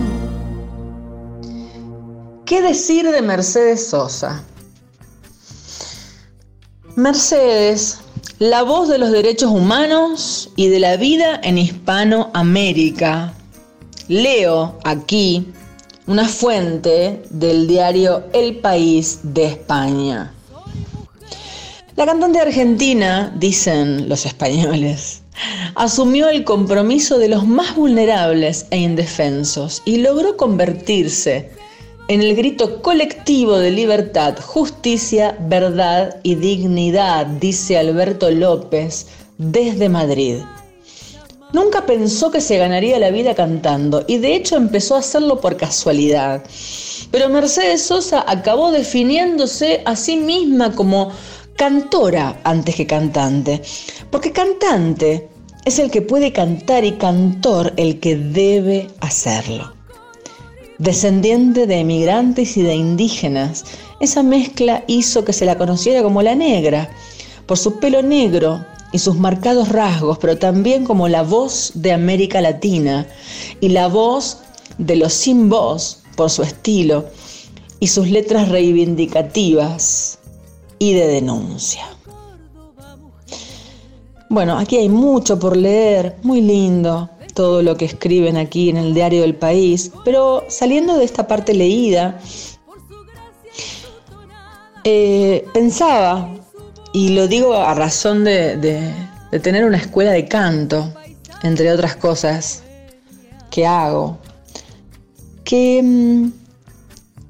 ¿Qué 2.53 2.61
decir 2.61 3.09
de 3.09 3.23
Mercedes 3.23 3.87
Sosa? 3.87 4.43
Mercedes, 6.95 7.97
la 8.37 8.61
voz 8.61 8.89
de 8.89 8.99
los 8.99 9.09
derechos 9.09 9.49
humanos 9.49 10.51
y 10.55 10.67
de 10.67 10.79
la 10.79 10.95
vida 10.95 11.41
en 11.41 11.57
Hispanoamérica. 11.57 13.33
Leo 14.07 14.77
aquí 14.83 15.51
una 16.05 16.27
fuente 16.27 17.23
del 17.31 17.65
diario 17.65 18.25
El 18.33 18.57
País 18.57 19.21
de 19.23 19.45
España. 19.45 20.31
La 21.95 22.05
cantante 22.05 22.39
argentina, 22.39 23.33
dicen 23.35 24.07
los 24.07 24.27
españoles, 24.27 25.23
asumió 25.73 26.29
el 26.29 26.43
compromiso 26.43 27.17
de 27.17 27.29
los 27.29 27.47
más 27.47 27.75
vulnerables 27.75 28.67
e 28.69 28.77
indefensos 28.77 29.81
y 29.85 29.97
logró 29.97 30.37
convertirse 30.37 31.52
en 32.09 32.21
el 32.21 32.35
grito 32.35 32.81
colectivo 32.81 33.57
de 33.57 33.71
libertad, 33.71 34.37
justicia, 34.37 35.37
verdad 35.39 36.19
y 36.21 36.35
dignidad, 36.35 37.25
dice 37.25 37.77
Alberto 37.77 38.29
López 38.29 39.07
desde 39.37 39.87
Madrid. 39.87 40.37
Nunca 41.53 41.85
pensó 41.85 42.29
que 42.29 42.41
se 42.41 42.57
ganaría 42.57 42.99
la 42.99 43.11
vida 43.11 43.35
cantando 43.35 44.03
y 44.07 44.17
de 44.17 44.35
hecho 44.35 44.57
empezó 44.57 44.95
a 44.95 44.99
hacerlo 44.99 45.39
por 45.39 45.55
casualidad. 45.55 46.43
Pero 47.11 47.29
Mercedes 47.29 47.83
Sosa 47.83 48.25
acabó 48.27 48.71
definiéndose 48.71 49.81
a 49.85 49.95
sí 49.95 50.17
misma 50.17 50.75
como 50.75 51.11
cantora 51.55 52.41
antes 52.43 52.75
que 52.75 52.87
cantante, 52.87 53.61
porque 54.09 54.31
cantante 54.31 55.29
es 55.63 55.79
el 55.79 55.89
que 55.89 56.01
puede 56.01 56.33
cantar 56.33 56.83
y 56.83 56.93
cantor 56.93 57.71
el 57.77 57.99
que 57.99 58.17
debe 58.17 58.89
hacerlo 58.99 59.72
descendiente 60.77 61.67
de 61.67 61.79
emigrantes 61.79 62.57
y 62.57 62.61
de 62.61 62.75
indígenas. 62.75 63.65
Esa 63.99 64.23
mezcla 64.23 64.83
hizo 64.87 65.23
que 65.23 65.33
se 65.33 65.45
la 65.45 65.57
conociera 65.57 66.03
como 66.03 66.21
la 66.21 66.35
negra, 66.35 66.89
por 67.45 67.57
su 67.57 67.79
pelo 67.79 68.01
negro 68.01 68.65
y 68.91 68.99
sus 68.99 69.17
marcados 69.17 69.69
rasgos, 69.69 70.17
pero 70.19 70.37
también 70.37 70.85
como 70.85 71.07
la 71.07 71.23
voz 71.23 71.71
de 71.75 71.91
América 71.91 72.41
Latina 72.41 73.07
y 73.59 73.69
la 73.69 73.87
voz 73.87 74.39
de 74.77 74.95
los 74.95 75.13
sin 75.13 75.49
voz 75.49 76.03
por 76.15 76.29
su 76.29 76.43
estilo 76.43 77.05
y 77.79 77.87
sus 77.87 78.09
letras 78.09 78.49
reivindicativas 78.49 80.19
y 80.79 80.93
de 80.93 81.07
denuncia. 81.07 81.85
Bueno, 84.29 84.57
aquí 84.57 84.77
hay 84.77 84.89
mucho 84.89 85.37
por 85.37 85.55
leer, 85.55 86.15
muy 86.23 86.41
lindo, 86.41 87.09
todo 87.33 87.61
lo 87.61 87.75
que 87.77 87.85
escriben 87.85 88.37
aquí 88.37 88.69
en 88.69 88.77
el 88.77 88.93
diario 88.93 89.21
del 89.21 89.35
país, 89.35 89.91
pero 90.05 90.45
saliendo 90.49 90.97
de 90.97 91.05
esta 91.05 91.27
parte 91.27 91.53
leída, 91.53 92.19
eh, 94.83 95.45
pensaba, 95.53 96.29
y 96.93 97.09
lo 97.09 97.27
digo 97.27 97.55
a 97.55 97.73
razón 97.73 98.23
de, 98.23 98.91
tener 99.41 99.65
una 99.65 99.77
escuela 99.77 100.11
de 100.11 100.27
canto, 100.27 100.93
entre 101.41 101.71
otras 101.71 101.95
cosas 101.95 102.63
que 103.49 103.65
hago, 103.65 104.17
que 105.43 105.81
mm, 105.83 106.31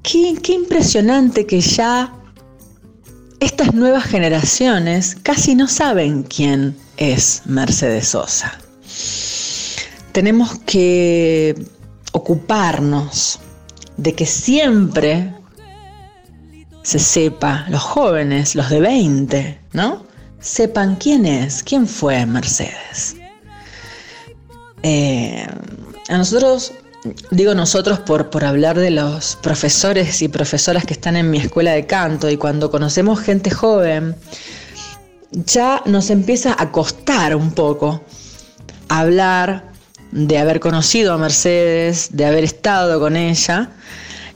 qué 0.02 0.54
impresionante 0.54 1.46
que 1.46 1.62
ya 1.62 2.14
estas 3.40 3.74
nuevas 3.74 4.04
generaciones 4.06 5.16
casi 5.22 5.56
no 5.56 5.68
saben 5.68 6.24
quién 6.24 6.76
es 6.98 7.42
Mercedes 7.46 8.10
Sosa 8.10 8.63
tenemos 10.14 10.60
que 10.66 11.56
ocuparnos 12.14 13.40
de 13.98 14.14
que 14.14 14.26
siempre 14.26 15.34
se 16.84 17.00
sepa, 17.00 17.66
los 17.70 17.82
jóvenes, 17.82 18.56
los 18.56 18.70
de 18.70 18.80
20, 18.80 19.60
¿no? 19.74 20.06
Sepan 20.40 20.98
quién 20.98 21.26
es, 21.26 21.64
quién 21.64 21.88
fue 21.88 22.26
Mercedes. 22.26 23.16
Eh, 24.84 25.48
a 26.10 26.18
nosotros, 26.18 26.74
digo 27.32 27.56
nosotros 27.56 28.00
por, 28.00 28.30
por 28.30 28.46
hablar 28.46 28.78
de 28.78 28.92
los 28.92 29.38
profesores 29.38 30.22
y 30.22 30.28
profesoras 30.28 30.86
que 30.86 30.94
están 30.94 31.16
en 31.16 31.32
mi 31.32 31.40
escuela 31.40 31.72
de 31.72 31.88
canto 31.88 32.30
y 32.30 32.38
cuando 32.38 32.70
conocemos 32.70 33.20
gente 33.22 33.50
joven, 33.50 34.16
ya 35.32 35.82
nos 35.86 36.10
empieza 36.12 36.56
a 36.60 36.72
costar 36.72 37.36
un 37.36 37.52
poco 37.52 38.04
hablar 38.90 39.73
de 40.14 40.38
haber 40.38 40.60
conocido 40.60 41.14
a 41.14 41.18
Mercedes, 41.18 42.10
de 42.12 42.26
haber 42.26 42.44
estado 42.44 43.00
con 43.00 43.18
ella 43.18 43.72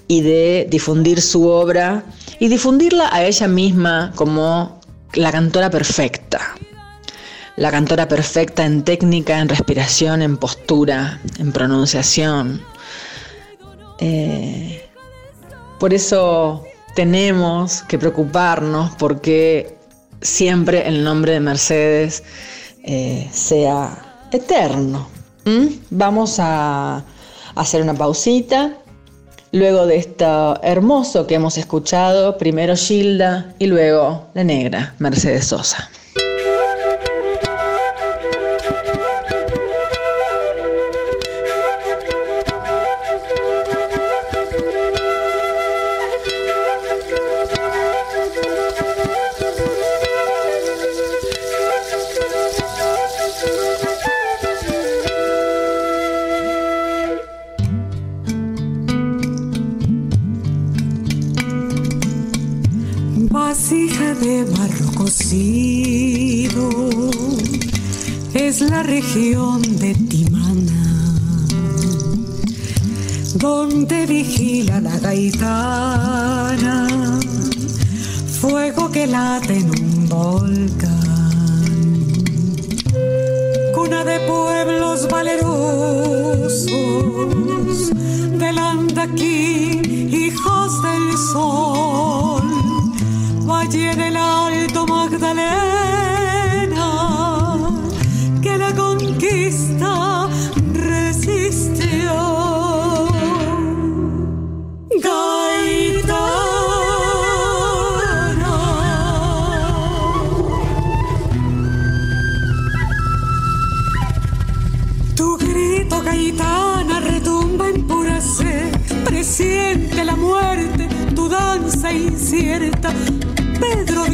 y 0.08 0.22
de 0.22 0.68
difundir 0.70 1.22
su 1.22 1.48
obra 1.48 2.04
y 2.40 2.48
difundirla 2.48 3.10
a 3.14 3.24
ella 3.24 3.48
misma 3.48 4.12
como 4.16 4.82
la 5.14 5.32
cantora 5.32 5.70
perfecta. 5.70 6.56
La 7.58 7.70
cantora 7.72 8.08
perfecta 8.08 8.66
en 8.66 8.84
técnica, 8.84 9.40
en 9.40 9.50
respiración, 9.50 10.22
en 10.22 10.38
postura, 10.38 11.20
en 11.38 11.52
pronunciación. 11.52 12.62
Eh, 14.00 14.84
por 15.80 15.94
eso 15.94 16.64
tenemos 16.96 17.84
que 17.84 18.00
preocuparnos 18.00 18.96
porque 18.96 19.78
siempre 20.22 20.88
el 20.88 21.04
nombre 21.04 21.34
de 21.34 21.40
Mercedes 21.40 22.24
eh, 22.84 23.28
sea 23.32 24.26
eterno, 24.32 25.17
¿Mm? 25.48 25.68
Vamos 25.92 26.38
a 26.40 27.04
hacer 27.56 27.82
una 27.82 27.94
pausita. 27.94 28.74
Luego 29.54 29.86
de 29.86 29.96
esto 29.96 30.60
hermoso 30.62 31.26
que 31.26 31.36
hemos 31.36 31.58
escuchado, 31.58 32.38
primero 32.38 32.76
Gilda 32.76 33.56
y 33.58 33.68
luego 33.68 34.28
la 34.34 34.44
negra 34.44 34.94
Mercedes 35.00 35.48
Sosa. 35.48 35.90
Donde 73.78 74.08
vigila 74.08 74.82
la 74.82 74.98
gaitana, 74.98 76.88
fuego 78.40 78.90
que 78.90 79.06
late 79.06 79.58
en 79.58 79.77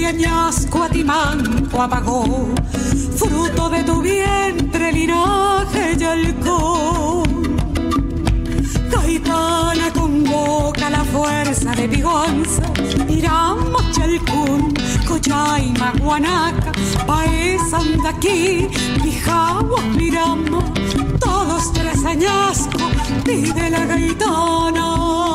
Añasco 0.05 0.83
a 0.83 0.89
Timanco 0.89 1.81
apagó, 1.81 2.49
fruto 3.15 3.69
de 3.69 3.83
tu 3.83 4.01
vientre, 4.01 4.91
linaje 4.91 5.95
y 5.97 6.03
halcón. 6.03 7.57
Gaitana 8.91 9.91
convoca 9.93 10.89
la 10.89 11.03
fuerza 11.05 11.71
de 11.71 11.87
Pigonza, 11.87 12.63
Irama, 13.07 13.79
Chalcún, 13.91 14.73
Cochaima, 15.07 15.93
Guanaca, 15.99 16.71
País, 17.07 17.61
Andaquí, 17.73 18.67
Pijagua, 19.01 19.81
Mirama, 19.95 20.63
todos 21.19 21.71
tres 21.73 22.03
añasco, 22.05 22.77
pide 23.23 23.69
la 23.69 23.85
gaitana. 23.85 25.32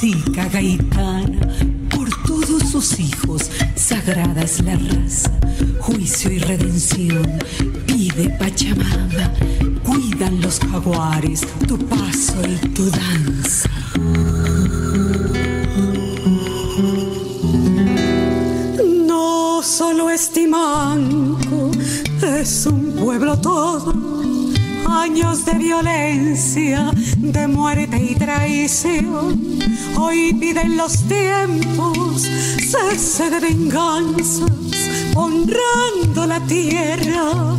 Casica 0.00 0.48
gaitana, 0.48 1.40
por 1.90 2.08
todos 2.26 2.70
sus 2.70 2.98
hijos, 3.00 3.50
sagrada 3.74 4.42
es 4.42 4.62
la 4.62 4.74
raza, 4.74 5.30
juicio 5.78 6.30
y 6.30 6.38
redención, 6.38 7.38
pide 7.86 8.30
Pachamama, 8.38 9.30
cuidan 9.84 10.40
los 10.40 10.58
jaguares, 10.58 11.42
tu 11.68 11.76
paso 11.86 12.34
y 12.48 12.68
tu 12.68 12.90
danza. 12.90 13.68
No 19.06 19.62
solo 19.62 20.08
Estimanco 20.08 21.72
es 22.22 22.64
un 22.64 22.94
pueblo 22.94 23.38
todo 23.38 24.10
años 24.88 25.44
de 25.44 25.52
violencia, 25.54 26.90
de 27.18 27.46
muerte 27.46 27.96
y 28.02 28.14
traición. 28.14 29.49
Hoy 30.02 30.32
piden 30.32 30.78
los 30.78 31.06
tiempos 31.06 32.22
cese 32.70 33.28
de 33.28 33.38
venganzas, 33.38 34.50
honrando 35.14 36.26
la 36.26 36.40
tierra, 36.46 37.54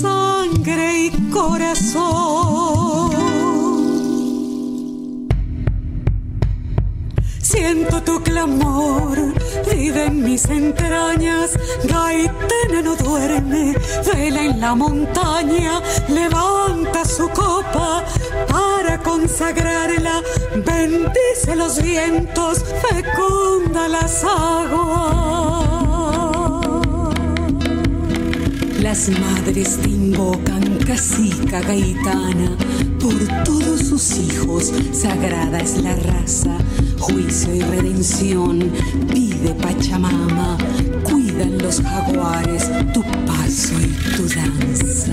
sangre 0.00 1.04
y 1.04 1.10
corazón. 1.30 3.12
Siento 7.42 8.02
tu 8.02 8.22
clamor, 8.22 9.34
vive 9.70 10.06
en 10.06 10.24
mis 10.24 10.46
entrañas. 10.46 11.50
No 12.82 12.96
duerme, 12.96 13.74
vela 14.12 14.42
en 14.44 14.60
la 14.60 14.74
montaña, 14.74 15.80
levanta 16.08 17.04
su 17.04 17.28
copa 17.28 18.04
para 18.48 18.98
consagrarla. 18.98 20.22
Bendice 20.64 21.54
los 21.54 21.80
vientos, 21.80 22.64
fecunda 22.88 23.88
las 23.88 24.24
aguas. 24.24 25.62
Las 28.80 29.08
madres 29.08 29.78
te 29.80 29.88
invocan, 29.88 30.78
casica 30.84 31.60
gaitana, 31.60 32.56
por 33.00 33.14
todos 33.44 33.80
sus 33.80 34.18
hijos, 34.18 34.72
sagrada 34.92 35.58
es 35.60 35.80
la 35.82 35.94
raza, 35.94 36.58
juicio 36.98 37.54
y 37.54 37.60
redención, 37.60 38.72
pide 39.12 39.54
Pachamama, 39.54 40.58
los 41.72 41.82
jaguares 41.82 42.70
tu 42.92 43.02
paso 43.26 43.74
y 43.80 43.88
tu 44.16 44.28
danza. 44.28 45.12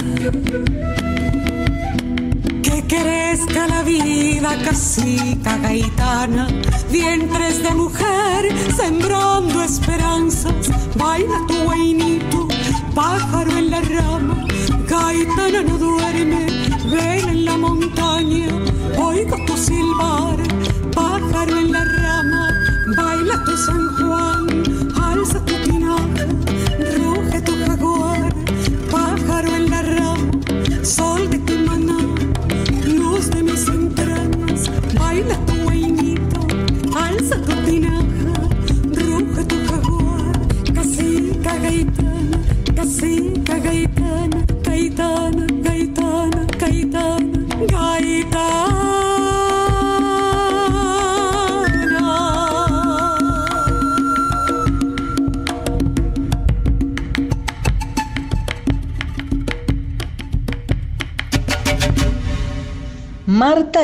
Que 2.64 2.84
crezca 2.88 3.68
la 3.68 3.84
vida, 3.84 4.58
casica 4.64 5.58
gaitana, 5.58 6.48
vientres 6.92 7.64
de 7.64 7.74
mujer, 7.74 8.52
sembrando 8.76 9.64
esperanzas, 9.64 10.70
baila 10.96 11.46
tu 11.48 11.56
guainito 11.64 12.48
pájaro 12.94 13.52
en 13.58 13.72
la 13.72 13.82
rama, 13.82 14.46
gaitana 14.88 15.62
no 15.64 15.78
duerme, 15.78 16.46
ven 16.92 17.29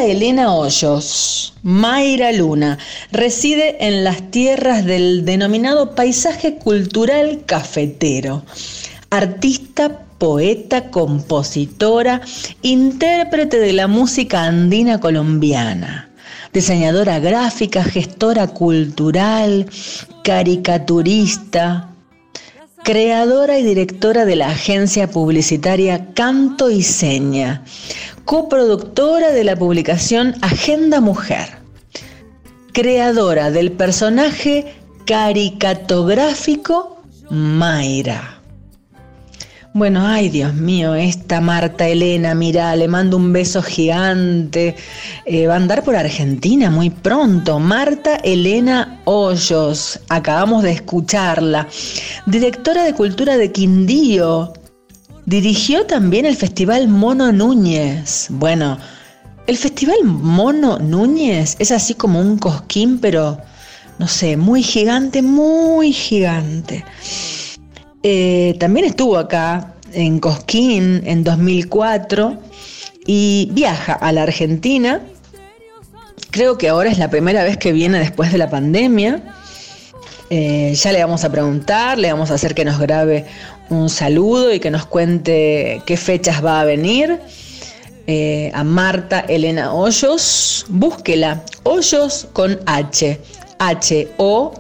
Elena 0.04 0.54
Hoyos, 0.54 1.54
Mayra 1.64 2.32
Luna, 2.34 2.78
reside 3.12 3.88
en 3.88 4.04
las 4.04 4.30
tierras 4.32 4.84
del 4.84 5.24
denominado 5.24 5.96
paisaje 5.96 6.58
cultural 6.58 7.44
cafetero. 7.46 8.44
Artista, 9.10 10.06
poeta, 10.18 10.90
compositora, 10.92 12.22
intérprete 12.62 13.60
de 13.60 13.74
la 13.74 13.88
música 13.88 14.44
andina 14.44 15.00
colombiana, 15.00 16.10
diseñadora 16.52 17.20
gráfica, 17.20 17.84
gestora 17.84 18.48
cultural, 18.48 19.68
caricaturista, 20.24 21.90
creadora 22.84 23.58
y 23.58 23.64
directora 23.64 24.26
de 24.26 24.36
la 24.36 24.50
agencia 24.50 25.10
publicitaria 25.10 26.14
Canto 26.14 26.70
y 26.70 26.84
Seña, 26.84 27.64
coproductora 28.26 29.32
de 29.32 29.44
la 29.44 29.56
publicación 29.56 30.36
Agenda 30.42 31.00
Mujer, 31.00 31.60
creadora 32.74 33.52
del 33.52 33.72
personaje 33.72 34.74
caricatográfico 35.06 36.98
Mayra. 37.30 38.36
Bueno, 39.74 40.08
ay 40.08 40.30
Dios 40.30 40.54
mío, 40.54 40.96
esta 40.96 41.42
Marta 41.42 41.86
Elena, 41.88 42.34
mira, 42.34 42.74
le 42.78 42.88
mando 42.88 43.18
un 43.18 43.34
beso 43.34 43.62
gigante. 43.62 44.76
Eh, 45.26 45.48
va 45.48 45.56
a 45.56 45.58
andar 45.58 45.84
por 45.84 45.98
Argentina 45.98 46.72
muy 46.72 46.90
pronto. 46.90 47.60
Marta 47.60 48.16
Elena 48.24 49.02
Hoyos, 49.04 50.00
acabamos 50.08 50.64
de 50.64 50.72
escucharla. 50.72 51.68
Directora 52.26 52.86
de 52.86 52.94
Cultura 52.94 53.38
de 53.38 53.52
Quindío. 53.52 54.54
Dirigió 55.26 55.86
también 55.86 56.26
el 56.26 56.36
Festival 56.36 56.88
Mono 56.88 57.32
Núñez. 57.32 58.28
Bueno, 58.30 58.78
el 59.48 59.58
Festival 59.58 60.04
Mono 60.04 60.78
Núñez 60.78 61.56
es 61.60 61.72
así 61.72 61.96
como 61.96 62.20
un 62.20 62.38
cosquín, 62.38 63.00
pero 63.00 63.40
no 63.98 64.08
sé, 64.08 64.38
muy 64.38 64.62
gigante, 64.62 65.22
muy 65.22 65.94
gigante. 65.94 66.86
Eh, 68.04 68.56
también 68.60 68.86
estuvo 68.86 69.18
acá 69.18 69.74
en 69.94 70.20
Cosquín 70.20 71.02
en 71.06 71.24
2004 71.24 72.38
y 73.08 73.50
viaja 73.54 73.94
a 73.94 74.12
la 74.12 74.24
Argentina. 74.24 75.02
Creo 76.30 76.58
que 76.58 76.70
ahora 76.70 76.92
es 76.92 77.00
la 77.00 77.10
primera 77.10 77.44
vez 77.44 77.58
que 77.58 77.72
viene 77.72 77.98
después 77.98 78.32
de 78.32 78.38
la 78.38 78.50
pandemia. 78.50 79.24
Eh, 80.30 80.74
ya 80.76 80.92
le 80.92 81.00
vamos 81.02 81.24
a 81.24 81.32
preguntar, 81.32 81.98
le 81.98 82.12
vamos 82.12 82.32
a 82.32 82.34
hacer 82.34 82.54
que 82.54 82.66
nos 82.66 82.80
grabe 82.80 83.26
un 83.70 83.90
saludo 83.90 84.54
y 84.54 84.60
que 84.60 84.72
nos 84.72 84.86
cuente 84.86 85.82
qué 85.86 85.98
fechas 85.98 86.44
va 86.44 86.62
a 86.62 86.66
venir. 86.66 87.20
Eh, 88.08 88.52
a 88.54 88.64
Marta 88.64 89.22
Elena 89.22 89.74
Hoyos, 89.74 90.68
búsquela, 90.70 91.44
Hoyos 91.64 92.28
con 92.34 92.60
H, 92.68 93.20
H-O-Y-O-S. 93.58 94.60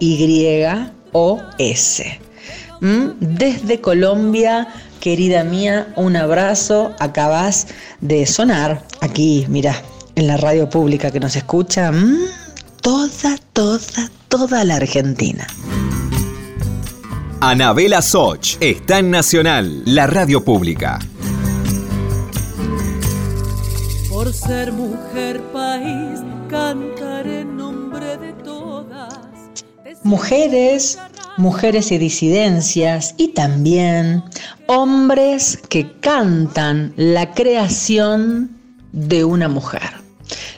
¿Mm? 2.82 3.10
Desde 3.20 3.82
Colombia, 3.82 4.68
querida 4.99 5.43
mía, 5.43 5.93
un 5.95 6.16
abrazo. 6.16 6.95
Acabas 6.99 7.68
de 8.01 8.26
sonar 8.26 8.82
aquí, 9.01 9.45
mira, 9.47 9.80
en 10.16 10.26
la 10.26 10.38
radio 10.38 10.68
pública 10.68 11.12
que 11.12 11.20
nos 11.20 11.36
escucha. 11.36 11.91
Toda, 12.82 13.38
toda, 13.53 14.10
toda 14.28 14.64
la 14.64 14.78
Argentina. 14.78 15.45
Anabela 17.48 18.02
Soch 18.02 18.58
está 18.60 18.98
en 18.98 19.12
Nacional, 19.12 19.84
la 19.86 20.08
radio 20.08 20.43
pública. 20.43 20.98
Por 24.10 24.34
ser 24.34 24.74
mujer 24.74 25.43
país, 25.54 26.22
cantaré 26.50 27.41
en 27.41 27.56
nombre 27.56 28.18
de 28.18 28.34
todas. 28.43 29.14
Mujeres, 30.02 30.98
mujeres 31.38 31.91
y 31.91 32.00
disidencias 32.00 33.14
y 33.16 33.28
también 33.28 34.24
hombres 34.66 35.60
que 35.70 35.91
cantan 36.00 36.93
la 36.96 37.32
creación 37.36 38.58
de 38.91 39.24
una 39.24 39.50
mujer. 39.50 39.91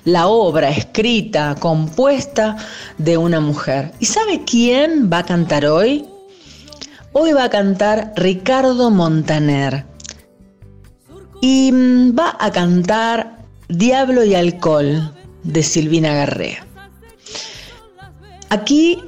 La 0.05 0.27
obra 0.27 0.69
escrita, 0.69 1.53
compuesta 1.59 2.55
de 2.97 3.17
una 3.17 3.41
mujer. 3.41 3.91
¿Y 3.99 4.05
sabe 4.05 4.45
quién 4.45 5.09
va 5.11 5.17
a 5.17 5.25
cantar 5.25 5.65
hoy? 5.65 6.05
Hoy 7.19 7.33
va 7.33 7.45
a 7.45 7.49
cantar 7.49 8.13
Ricardo 8.15 8.91
Montaner. 8.91 9.85
Y 11.41 11.71
mm, 11.71 12.15
va 12.15 12.37
a 12.39 12.51
cantar 12.51 13.39
Diablo 13.69 14.23
y 14.23 14.35
Alcohol 14.35 15.11
de 15.41 15.63
Silvina 15.63 16.13
Garrea. 16.13 16.63
Aquí, 18.49 18.99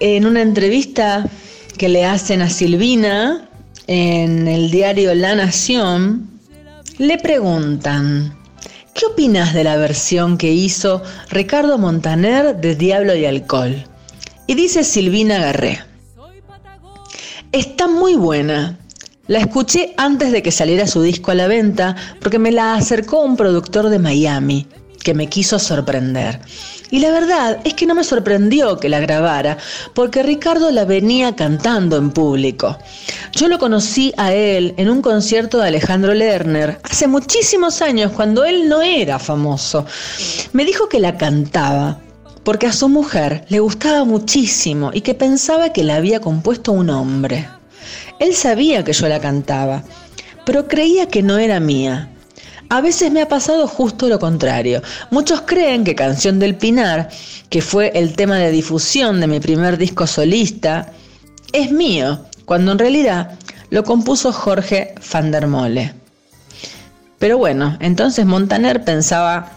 en 0.00 0.24
una 0.24 0.40
entrevista 0.40 1.28
que 1.76 1.90
le 1.90 2.06
hacen 2.06 2.40
a 2.40 2.48
Silvina 2.48 3.46
en 3.86 4.48
el 4.48 4.70
diario 4.70 5.14
La 5.14 5.34
Nación, 5.34 6.30
le 6.96 7.18
preguntan, 7.18 8.38
¿qué 8.94 9.04
opinas 9.04 9.52
de 9.52 9.64
la 9.64 9.76
versión 9.76 10.38
que 10.38 10.50
hizo 10.50 11.02
Ricardo 11.28 11.76
Montaner 11.76 12.56
de 12.56 12.74
Diablo 12.74 13.14
y 13.14 13.26
Alcohol? 13.26 13.84
Y 14.46 14.54
dice 14.54 14.82
Silvina 14.82 15.40
Garrea, 15.40 15.89
está 17.52 17.88
muy 17.88 18.14
buena. 18.14 18.78
La 19.26 19.38
escuché 19.38 19.94
antes 19.96 20.32
de 20.32 20.42
que 20.42 20.50
saliera 20.50 20.86
su 20.86 21.02
disco 21.02 21.30
a 21.30 21.34
la 21.34 21.46
venta 21.46 21.96
porque 22.20 22.38
me 22.38 22.50
la 22.50 22.74
acercó 22.74 23.20
un 23.20 23.36
productor 23.36 23.88
de 23.88 23.98
Miami 23.98 24.66
que 25.02 25.14
me 25.14 25.28
quiso 25.28 25.58
sorprender. 25.58 26.40
Y 26.90 26.98
la 26.98 27.12
verdad 27.12 27.60
es 27.64 27.74
que 27.74 27.86
no 27.86 27.94
me 27.94 28.02
sorprendió 28.02 28.78
que 28.78 28.88
la 28.88 28.98
grabara, 28.98 29.56
porque 29.94 30.24
Ricardo 30.24 30.70
la 30.72 30.84
venía 30.84 31.36
cantando 31.36 31.96
en 31.96 32.10
público. 32.10 32.76
Yo 33.32 33.46
lo 33.46 33.58
conocí 33.58 34.12
a 34.16 34.32
él 34.34 34.74
en 34.76 34.90
un 34.90 35.00
concierto 35.00 35.58
de 35.58 35.68
Alejandro 35.68 36.12
Lerner 36.14 36.80
hace 36.82 37.06
muchísimos 37.06 37.80
años, 37.80 38.10
cuando 38.12 38.44
él 38.44 38.68
no 38.68 38.82
era 38.82 39.20
famoso. 39.20 39.86
Me 40.52 40.64
dijo 40.64 40.88
que 40.88 40.98
la 40.98 41.16
cantaba, 41.16 42.00
porque 42.44 42.66
a 42.66 42.72
su 42.72 42.88
mujer 42.88 43.44
le 43.48 43.60
gustaba 43.60 44.04
muchísimo 44.04 44.90
y 44.92 45.02
que 45.02 45.14
pensaba 45.14 45.72
que 45.72 45.84
la 45.84 45.96
había 45.96 46.20
compuesto 46.20 46.72
un 46.72 46.90
hombre. 46.90 47.48
Él 48.18 48.34
sabía 48.34 48.84
que 48.84 48.92
yo 48.92 49.08
la 49.08 49.20
cantaba, 49.20 49.82
pero 50.44 50.68
creía 50.68 51.06
que 51.06 51.22
no 51.22 51.38
era 51.38 51.60
mía. 51.60 52.10
A 52.68 52.80
veces 52.80 53.10
me 53.10 53.20
ha 53.20 53.28
pasado 53.28 53.66
justo 53.66 54.08
lo 54.08 54.18
contrario. 54.18 54.80
Muchos 55.10 55.42
creen 55.42 55.82
que 55.84 55.94
Canción 55.94 56.38
del 56.38 56.54
Pinar, 56.54 57.08
que 57.48 57.62
fue 57.62 57.90
el 57.94 58.14
tema 58.14 58.36
de 58.36 58.50
difusión 58.50 59.20
de 59.20 59.26
mi 59.26 59.40
primer 59.40 59.76
disco 59.76 60.06
solista, 60.06 60.92
es 61.52 61.72
mío, 61.72 62.24
cuando 62.44 62.72
en 62.72 62.78
realidad 62.78 63.38
lo 63.70 63.82
compuso 63.84 64.32
Jorge 64.32 64.94
van 65.12 65.30
der 65.30 65.46
Mole. 65.46 65.94
Pero 67.18 67.38
bueno, 67.38 67.76
entonces 67.80 68.24
Montaner 68.24 68.84
pensaba 68.84 69.52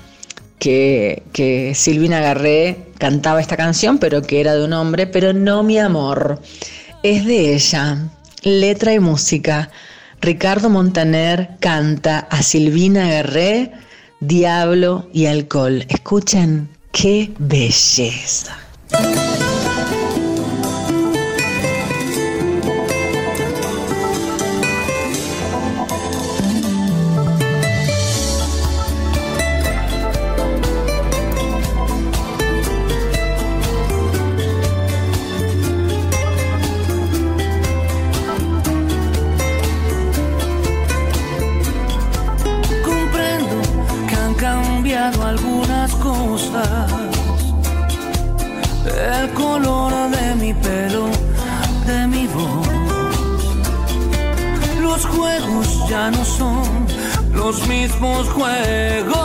que, 0.64 1.74
Silvina 1.76 2.22
Garré 2.22 2.88
cantaba 2.98 3.42
esta 3.42 3.58
canción, 3.58 3.98
pero 3.98 4.22
que 4.22 4.40
era 4.40 4.56
de 4.56 4.64
un 4.64 4.74
hombre, 4.74 5.08
pero 5.08 5.34
no 5.34 5.62
mi 5.64 5.78
amor, 5.78 6.42
es 7.04 7.26
de 7.26 7.54
ella 7.54 8.10
letra 8.44 8.94
y 8.94 9.00
música. 9.00 9.70
Ricardo 10.22 10.70
Montaner 10.70 11.58
canta 11.60 12.20
a 12.20 12.42
Silvina 12.42 13.08
Guerré, 13.08 13.72
Diablo 14.22 15.10
y 15.12 15.26
Alcohol. 15.26 15.86
Escuchen, 15.90 16.70
qué 16.94 17.32
belleza. 17.40 18.58
cosas, 46.04 46.92
el 49.20 49.30
color 49.34 50.10
de 50.12 50.36
mi 50.36 50.54
pelo, 50.54 51.06
de 51.88 52.08
mi 52.08 52.28
voz. 52.28 52.68
Los 54.82 55.06
juegos 55.06 55.68
ya 55.90 56.12
no 56.12 56.26
son 56.26 56.86
los 57.34 57.66
mismos 57.68 58.28
juegos 58.30 59.16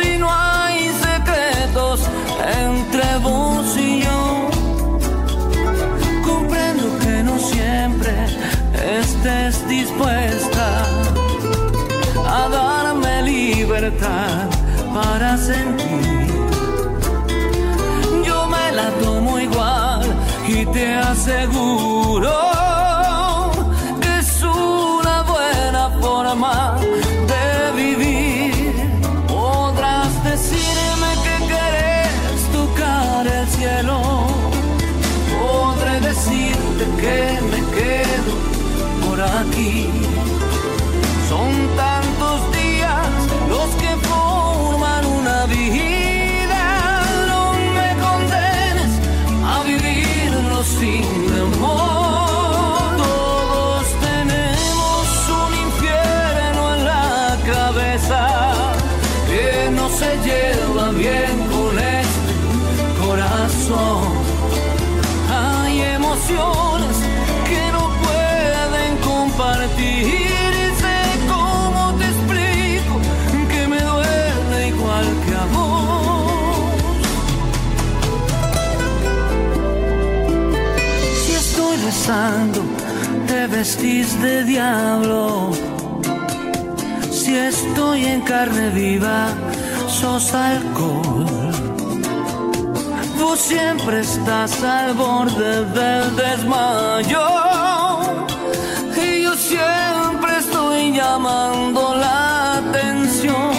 y 0.00 0.18
no 0.18 0.28
hay 0.30 0.92
secretos 1.08 2.00
entre 2.68 3.18
vos 3.18 3.76
y 3.76 4.02
yo. 4.04 4.48
Comprendo 6.24 6.84
que 7.00 7.22
no 7.24 7.36
siempre 7.38 8.12
estés 9.00 9.68
dispuesta 9.68 10.86
a 12.28 12.48
darme 12.48 13.22
libertad 13.22 14.51
te 20.72 22.41
vestís 83.62 84.20
de 84.20 84.44
diablo. 84.44 85.50
Si 87.10 87.32
estoy 87.34 88.04
en 88.04 88.20
carne 88.22 88.70
viva, 88.70 89.28
sos 89.88 90.34
alcohol. 90.34 91.26
Vos 93.18 93.38
siempre 93.38 94.00
estás 94.00 94.62
al 94.62 94.94
borde 94.94 95.64
del 95.78 96.16
desmayo. 96.16 97.26
Y 98.96 99.22
yo 99.22 99.34
siempre 99.36 100.30
estoy 100.38 100.92
llamando 100.92 101.94
la 102.04 102.56
atención. 102.58 103.52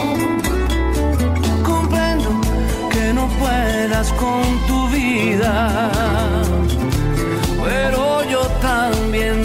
Comprendo 1.63 2.29
que 2.91 3.13
no 3.13 3.27
puedas 3.39 4.11
con 4.13 4.43
tu 4.67 4.87
vida 4.89 6.12
también 9.13 9.42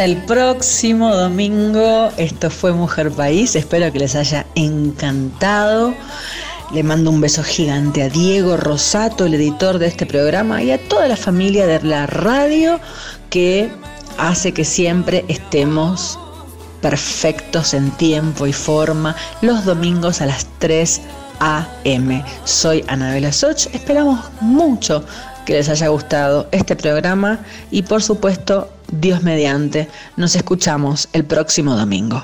Hasta 0.00 0.12
el 0.12 0.24
próximo 0.24 1.14
domingo. 1.14 2.10
Esto 2.16 2.48
fue 2.48 2.72
Mujer 2.72 3.10
País. 3.10 3.54
Espero 3.54 3.92
que 3.92 3.98
les 3.98 4.16
haya 4.16 4.46
encantado. 4.54 5.92
Le 6.72 6.82
mando 6.82 7.10
un 7.10 7.20
beso 7.20 7.42
gigante 7.42 8.02
a 8.02 8.08
Diego 8.08 8.56
Rosato, 8.56 9.26
el 9.26 9.34
editor 9.34 9.78
de 9.78 9.88
este 9.88 10.06
programa, 10.06 10.62
y 10.62 10.70
a 10.70 10.78
toda 10.88 11.06
la 11.06 11.16
familia 11.16 11.66
de 11.66 11.82
la 11.82 12.06
radio 12.06 12.80
que 13.28 13.70
hace 14.16 14.52
que 14.52 14.64
siempre 14.64 15.26
estemos 15.28 16.18
perfectos 16.80 17.74
en 17.74 17.90
tiempo 17.90 18.46
y 18.46 18.54
forma 18.54 19.14
los 19.42 19.66
domingos 19.66 20.22
a 20.22 20.26
las 20.26 20.46
3 20.60 21.02
a.m. 21.40 22.24
Soy 22.44 22.82
Anabela 22.88 23.32
Soch. 23.32 23.66
Esperamos 23.74 24.18
mucho 24.40 25.04
que 25.44 25.52
les 25.52 25.68
haya 25.68 25.88
gustado 25.88 26.48
este 26.52 26.74
programa 26.74 27.40
y 27.70 27.82
por 27.82 28.02
supuesto 28.02 28.70
Dios 28.92 29.22
mediante, 29.22 29.88
nos 30.16 30.36
escuchamos 30.36 31.08
el 31.12 31.24
próximo 31.24 31.76
domingo. 31.76 32.22